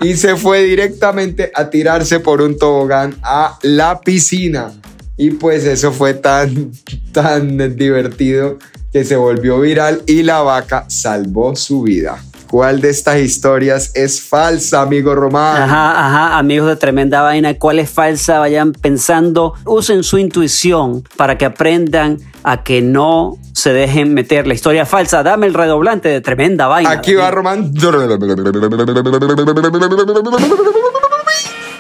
y 0.01 0.17
se 0.17 0.35
fue 0.37 0.63
directamente 0.63 1.53
a 1.55 1.71
tirarse 1.71 2.19
por 2.21 2.41
un 2.43 2.59
tobogán 2.59 3.15
a 3.23 3.59
la 3.63 4.01
piscina. 4.01 4.73
Y 5.23 5.31
pues 5.31 5.65
eso 5.67 5.93
fue 5.93 6.15
tan, 6.15 6.73
tan 7.13 7.77
divertido 7.77 8.59
que 8.93 9.05
se 9.05 9.15
volvió 9.15 9.61
viral 9.61 10.03
y 10.09 10.25
la 10.25 10.43
vaca 10.43 10.87
salvó 10.89 11.55
su 11.55 11.83
vida. 11.83 12.21
¿Cuál 12.51 12.81
de 12.81 12.91
estas 12.91 13.21
historias 13.21 13.93
es 13.95 14.21
falsa, 14.21 14.83
amigo 14.83 15.15
Román? 15.15 15.63
Ajá, 15.63 16.07
ajá, 16.07 16.39
amigos 16.39 16.67
de 16.71 16.75
Tremenda 16.75 17.23
Vaina, 17.23 17.57
¿cuál 17.57 17.79
es 17.79 17.89
falsa? 17.89 18.41
Vayan 18.41 18.73
pensando, 18.73 19.55
usen 19.65 20.03
su 20.03 20.19
intuición 20.19 21.05
para 21.17 21.39
que 21.39 21.45
aprendan 21.45 22.19
a 22.43 22.65
que 22.65 22.83
no 22.83 23.39
se 23.53 23.73
dejen 23.73 24.15
meter 24.15 24.49
la 24.49 24.55
historia 24.55 24.87
falsa. 24.87 25.23
Dame 25.23 25.47
el 25.47 25.55
redoblante 25.55 26.09
de 26.09 26.21
Tremenda 26.21 26.67
Vaina. 26.67 26.91
Aquí 26.91 27.15
va 27.15 27.31
Román. 27.31 27.73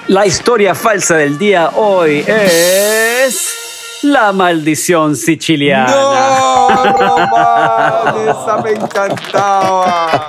La 0.09 0.27
historia 0.27 0.75
falsa 0.75 1.17
del 1.17 1.39
día 1.39 1.71
hoy 1.77 2.25
es 2.27 4.01
la 4.03 4.33
maldición 4.33 5.15
siciliana. 5.15 5.87
¡No, 5.87 6.69
Román! 6.99 8.29
Esa 8.29 8.61
me 8.63 8.71
encantaba. 8.73 10.29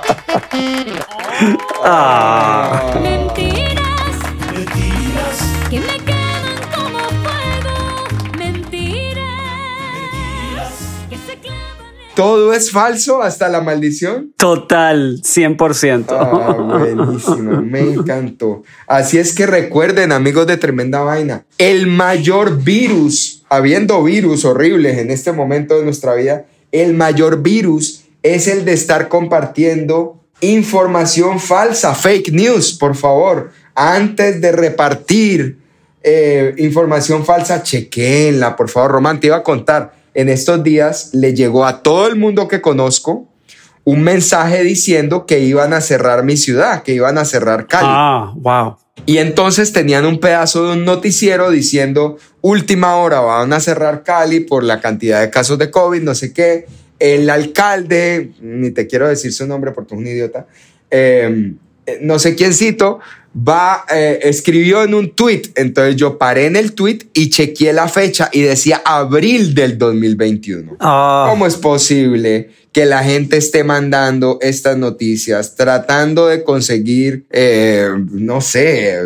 Ah. 1.84 2.82
Todo 12.14 12.52
es 12.52 12.70
falso 12.70 13.22
hasta 13.22 13.48
la 13.48 13.60
maldición. 13.60 14.32
Total, 14.36 15.20
100%. 15.20 16.06
Ah, 16.10 16.52
buenísimo, 16.52 17.60
me 17.62 17.80
encantó. 17.80 18.62
Así 18.86 19.18
es 19.18 19.34
que 19.34 19.46
recuerden, 19.46 20.12
amigos 20.12 20.46
de 20.46 20.56
Tremenda 20.56 21.00
Vaina, 21.00 21.44
el 21.58 21.88
mayor 21.88 22.62
virus, 22.62 23.42
habiendo 23.48 24.02
virus 24.04 24.44
horribles 24.44 24.98
en 24.98 25.10
este 25.10 25.32
momento 25.32 25.76
de 25.76 25.84
nuestra 25.84 26.14
vida, 26.14 26.46
el 26.70 26.94
mayor 26.94 27.42
virus 27.42 28.04
es 28.22 28.46
el 28.46 28.64
de 28.64 28.74
estar 28.74 29.08
compartiendo 29.08 30.20
información 30.40 31.40
falsa, 31.40 31.94
fake 31.94 32.30
news, 32.30 32.74
por 32.74 32.94
favor. 32.94 33.50
Antes 33.74 34.40
de 34.40 34.52
repartir 34.52 35.58
eh, 36.02 36.54
información 36.58 37.24
falsa, 37.24 37.62
chequenla, 37.62 38.54
por 38.54 38.68
favor. 38.68 38.92
Román, 38.92 39.18
te 39.18 39.26
iba 39.28 39.36
a 39.36 39.42
contar, 39.42 39.94
en 40.14 40.28
estos 40.28 40.62
días 40.62 41.10
le 41.12 41.34
llegó 41.34 41.66
a 41.66 41.82
todo 41.82 42.06
el 42.06 42.16
mundo 42.16 42.48
que 42.48 42.60
conozco 42.60 43.28
un 43.84 44.02
mensaje 44.02 44.62
diciendo 44.62 45.26
que 45.26 45.40
iban 45.40 45.74
a 45.74 45.80
cerrar 45.80 46.24
mi 46.24 46.36
ciudad, 46.36 46.82
que 46.82 46.94
iban 46.94 47.18
a 47.18 47.24
cerrar 47.24 47.66
Cali. 47.66 47.86
Ah, 47.88 48.32
wow. 48.36 48.76
Y 49.06 49.18
entonces 49.18 49.72
tenían 49.72 50.06
un 50.06 50.18
pedazo 50.20 50.66
de 50.66 50.72
un 50.78 50.84
noticiero 50.84 51.50
diciendo, 51.50 52.16
última 52.40 52.96
hora 52.96 53.20
van 53.20 53.52
a 53.52 53.60
cerrar 53.60 54.02
Cali 54.02 54.40
por 54.40 54.64
la 54.64 54.80
cantidad 54.80 55.20
de 55.20 55.30
casos 55.30 55.58
de 55.58 55.70
COVID, 55.70 56.02
no 56.02 56.14
sé 56.14 56.32
qué. 56.32 56.66
El 56.98 57.28
alcalde, 57.28 58.32
ni 58.40 58.70
te 58.70 58.86
quiero 58.86 59.08
decir 59.08 59.32
su 59.32 59.46
nombre 59.46 59.72
porque 59.72 59.94
es 59.94 60.00
un 60.00 60.06
idiota, 60.06 60.46
eh, 60.90 61.52
eh, 61.84 61.98
no 62.00 62.18
sé 62.18 62.34
quién 62.34 62.54
cito, 62.54 63.00
va, 63.36 63.84
eh, 63.90 64.20
escribió 64.22 64.82
en 64.82 64.94
un 64.94 65.10
tweet. 65.10 65.42
Entonces 65.56 65.96
yo 65.96 66.18
paré 66.18 66.46
en 66.46 66.56
el 66.56 66.72
tweet 66.72 66.98
y 67.12 67.30
chequeé 67.30 67.72
la 67.72 67.88
fecha 67.88 68.28
y 68.32 68.42
decía 68.42 68.82
abril 68.84 69.54
del 69.54 69.78
2021. 69.78 70.76
Ah, 70.80 71.26
¿Cómo 71.30 71.46
es 71.46 71.56
posible 71.56 72.50
que 72.72 72.86
la 72.86 73.04
gente 73.04 73.36
esté 73.36 73.62
mandando 73.62 74.38
estas 74.40 74.76
noticias 74.76 75.54
tratando 75.54 76.26
de 76.26 76.42
conseguir, 76.42 77.24
eh, 77.30 77.88
no 78.10 78.40
sé, 78.40 78.98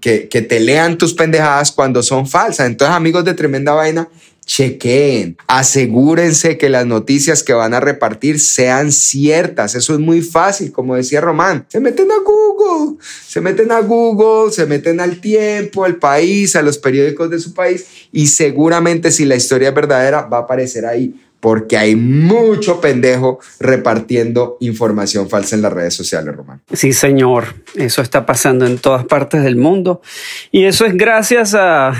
que, 0.00 0.28
que 0.28 0.42
te 0.42 0.60
lean 0.60 0.98
tus 0.98 1.14
pendejadas 1.14 1.72
cuando 1.72 2.02
son 2.02 2.26
falsas? 2.26 2.66
Entonces, 2.66 2.96
amigos 2.96 3.24
de 3.24 3.34
Tremenda 3.34 3.72
Vaina, 3.72 4.08
chequeen, 4.48 5.36
asegúrense 5.46 6.56
que 6.56 6.70
las 6.70 6.86
noticias 6.86 7.42
que 7.42 7.52
van 7.52 7.74
a 7.74 7.80
repartir 7.80 8.40
sean 8.40 8.90
ciertas. 8.90 9.74
Eso 9.74 9.92
es 9.92 10.00
muy 10.00 10.22
fácil, 10.22 10.72
como 10.72 10.96
decía 10.96 11.20
Román. 11.20 11.66
Se 11.68 11.78
meten 11.80 12.10
a 12.10 12.18
Google, 12.24 12.96
se 13.26 13.40
meten 13.42 13.70
a 13.70 13.80
Google, 13.80 14.50
se 14.50 14.66
meten 14.66 15.00
al 15.00 15.20
tiempo, 15.20 15.84
al 15.84 15.96
país, 15.96 16.56
a 16.56 16.62
los 16.62 16.78
periódicos 16.78 17.30
de 17.30 17.38
su 17.38 17.52
país 17.52 17.86
y 18.10 18.26
seguramente 18.28 19.10
si 19.10 19.26
la 19.26 19.36
historia 19.36 19.68
es 19.68 19.74
verdadera 19.74 20.22
va 20.22 20.38
a 20.38 20.40
aparecer 20.40 20.86
ahí 20.86 21.14
porque 21.40 21.76
hay 21.76 21.94
mucho 21.96 22.80
pendejo 22.80 23.38
repartiendo 23.60 24.56
información 24.60 25.28
falsa 25.28 25.56
en 25.56 25.62
las 25.62 25.72
redes 25.72 25.94
sociales, 25.94 26.34
Román. 26.34 26.60
Sí, 26.72 26.92
señor, 26.92 27.54
eso 27.74 28.02
está 28.02 28.26
pasando 28.26 28.66
en 28.66 28.78
todas 28.78 29.04
partes 29.04 29.42
del 29.42 29.56
mundo 29.56 30.02
y 30.50 30.64
eso 30.64 30.84
es 30.84 30.96
gracias 30.96 31.54
a 31.54 31.92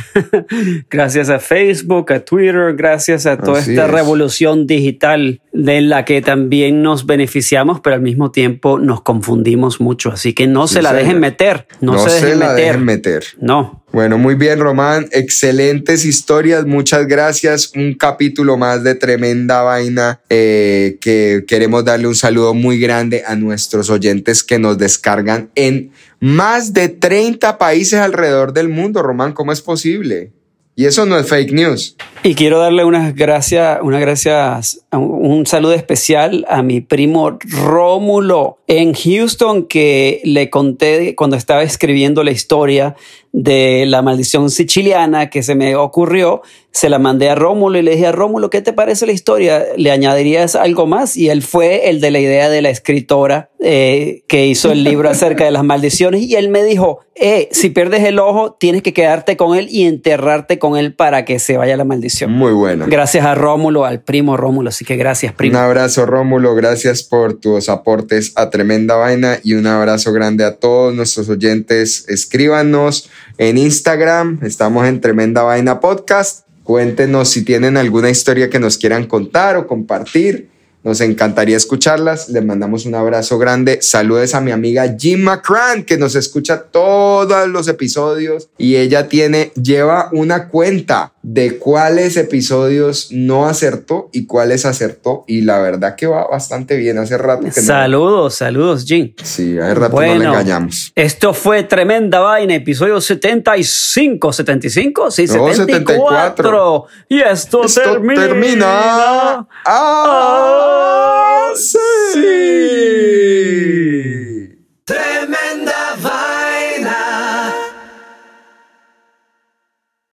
gracias 0.90 1.30
a 1.30 1.38
Facebook, 1.38 2.12
a 2.12 2.20
Twitter, 2.20 2.74
gracias 2.74 3.26
a 3.26 3.36
toda 3.36 3.60
esta 3.60 3.86
revolución 3.86 4.66
digital 4.66 5.40
de 5.52 5.80
la 5.80 6.04
que 6.04 6.20
también 6.22 6.82
nos 6.82 7.06
beneficiamos, 7.06 7.80
pero 7.80 7.96
al 7.96 8.02
mismo 8.02 8.30
tiempo 8.30 8.78
nos 8.78 9.02
confundimos 9.02 9.80
mucho, 9.80 10.10
así 10.10 10.32
que 10.32 10.46
no 10.46 10.68
se 10.68 10.82
la 10.82 10.92
dejen 10.92 11.20
meter, 11.20 11.66
no, 11.80 11.98
se, 11.98 12.34
la 12.34 12.54
dejen 12.54 12.84
meter. 12.84 13.24
No. 13.40 13.82
Bueno, 13.90 14.18
muy 14.18 14.34
bien, 14.34 14.60
Román. 14.60 15.08
Excelentes 15.12 16.04
historias. 16.04 16.66
Muchas 16.66 17.06
gracias. 17.06 17.72
Un 17.74 17.94
capítulo 17.94 18.58
más 18.58 18.84
de 18.84 18.94
tremenda 18.94 19.62
vaina 19.62 20.20
eh, 20.28 20.98
que 21.00 21.44
queremos 21.48 21.84
darle 21.84 22.06
un 22.06 22.14
saludo 22.14 22.52
muy 22.52 22.78
grande 22.78 23.24
a 23.26 23.34
nuestros 23.34 23.88
oyentes 23.88 24.44
que 24.44 24.58
nos 24.58 24.76
descargan 24.76 25.50
en 25.54 25.90
más 26.20 26.74
de 26.74 26.90
30 26.90 27.56
países 27.56 27.98
alrededor 27.98 28.52
del 28.52 28.68
mundo. 28.68 29.02
Román, 29.02 29.32
¿cómo 29.32 29.52
es 29.52 29.62
posible? 29.62 30.32
Y 30.78 30.86
eso 30.86 31.04
no 31.06 31.18
es 31.18 31.26
fake 31.26 31.50
news. 31.50 31.96
Y 32.22 32.36
quiero 32.36 32.60
darle 32.60 32.84
unas 32.84 33.12
gracias, 33.16 33.80
unas 33.82 34.00
gracias, 34.00 34.86
un 34.92 35.44
saludo 35.44 35.72
especial 35.72 36.46
a 36.48 36.62
mi 36.62 36.80
primo 36.80 37.36
Rómulo 37.40 38.58
en 38.68 38.94
Houston, 38.94 39.66
que 39.66 40.20
le 40.22 40.50
conté 40.50 41.16
cuando 41.16 41.36
estaba 41.36 41.64
escribiendo 41.64 42.22
la 42.22 42.30
historia 42.30 42.94
de 43.32 43.84
la 43.86 44.02
maldición 44.02 44.50
siciliana 44.50 45.30
que 45.30 45.42
se 45.42 45.54
me 45.54 45.76
ocurrió, 45.76 46.42
se 46.70 46.88
la 46.88 46.98
mandé 46.98 47.28
a 47.28 47.34
Rómulo 47.34 47.78
y 47.78 47.82
le 47.82 47.92
dije 47.92 48.06
a 48.06 48.12
Rómulo, 48.12 48.50
¿qué 48.50 48.62
te 48.62 48.72
parece 48.72 49.06
la 49.06 49.12
historia? 49.12 49.64
¿Le 49.76 49.90
añadirías 49.90 50.54
algo 50.54 50.86
más? 50.86 51.16
Y 51.16 51.28
él 51.28 51.42
fue 51.42 51.90
el 51.90 52.00
de 52.00 52.10
la 52.10 52.20
idea 52.20 52.48
de 52.48 52.62
la 52.62 52.70
escritora 52.70 53.50
eh, 53.58 54.22
que 54.28 54.46
hizo 54.46 54.70
el 54.70 54.84
libro 54.84 55.08
acerca 55.10 55.44
de 55.44 55.50
las 55.50 55.64
maldiciones 55.64 56.22
y 56.22 56.36
él 56.36 56.48
me 56.50 56.62
dijo, 56.62 57.00
eh, 57.16 57.48
si 57.50 57.70
pierdes 57.70 58.04
el 58.04 58.20
ojo, 58.20 58.52
tienes 58.52 58.82
que 58.82 58.92
quedarte 58.92 59.36
con 59.36 59.56
él 59.56 59.66
y 59.70 59.84
enterrarte 59.84 60.60
con 60.60 60.76
él 60.76 60.94
para 60.94 61.24
que 61.24 61.40
se 61.40 61.56
vaya 61.56 61.76
la 61.76 61.84
maldición. 61.84 62.30
Muy 62.30 62.52
bueno. 62.52 62.86
Gracias 62.88 63.24
a 63.24 63.34
Rómulo, 63.34 63.84
al 63.84 64.02
primo 64.02 64.36
Rómulo, 64.36 64.68
así 64.68 64.84
que 64.84 64.96
gracias, 64.96 65.32
primo. 65.32 65.58
Un 65.58 65.64
abrazo, 65.64 66.06
Rómulo, 66.06 66.54
gracias 66.54 67.02
por 67.02 67.34
tus 67.34 67.68
aportes 67.68 68.32
a 68.36 68.50
Tremenda 68.50 68.94
Vaina 68.94 69.40
y 69.42 69.54
un 69.54 69.66
abrazo 69.66 70.12
grande 70.12 70.44
a 70.44 70.56
todos 70.56 70.94
nuestros 70.94 71.28
oyentes. 71.28 72.04
Escríbanos 72.08 73.10
en 73.38 73.58
Instagram, 73.58 74.40
estamos 74.42 74.86
en 74.86 75.00
Tremenda 75.00 75.42
Vaina 75.42 75.80
Podcast. 75.80 76.46
Cuéntenos 76.64 77.30
si 77.30 77.44
tienen 77.44 77.76
alguna 77.76 78.10
historia 78.10 78.50
que 78.50 78.58
nos 78.58 78.76
quieran 78.76 79.06
contar 79.06 79.56
o 79.56 79.66
compartir. 79.66 80.50
Nos 80.84 81.00
encantaría 81.00 81.56
escucharlas. 81.56 82.28
Les 82.28 82.44
mandamos 82.44 82.86
un 82.86 82.94
abrazo 82.94 83.38
grande. 83.38 83.80
Saludes 83.82 84.34
a 84.34 84.40
mi 84.40 84.52
amiga 84.52 84.96
Jim 84.98 85.20
McCran, 85.20 85.84
que 85.84 85.98
nos 85.98 86.14
escucha 86.14 86.62
todos 86.62 87.48
los 87.48 87.68
episodios 87.68 88.48
y 88.58 88.76
ella 88.76 89.08
tiene, 89.08 89.52
lleva 89.60 90.08
una 90.12 90.48
cuenta 90.48 91.12
de 91.30 91.58
cuáles 91.58 92.16
episodios 92.16 93.08
no 93.10 93.44
acertó 93.46 94.08
y 94.12 94.24
cuáles 94.24 94.64
acertó. 94.64 95.24
Y 95.26 95.42
la 95.42 95.58
verdad 95.58 95.94
que 95.94 96.06
va 96.06 96.26
bastante 96.26 96.78
bien. 96.78 96.96
Hace 96.96 97.18
rato 97.18 97.44
que 97.44 97.50
Saludos, 97.52 98.36
saludos, 98.36 98.86
Jim. 98.86 99.12
Sí, 99.22 99.58
hace 99.58 99.74
rato 99.74 99.96
no 99.96 100.00
le 100.00 100.24
engañamos. 100.24 100.90
Esto 100.94 101.34
fue 101.34 101.64
Tremenda 101.64 102.20
Vaina, 102.20 102.54
episodio 102.54 102.98
75, 102.98 104.32
75, 104.32 105.10
sí, 105.10 105.26
74. 105.28 106.86
Y 107.10 107.20
esto, 107.20 107.60
termina. 107.74 108.26
termina. 108.26 109.46
Ah, 109.66 111.50
sí. 111.54 112.18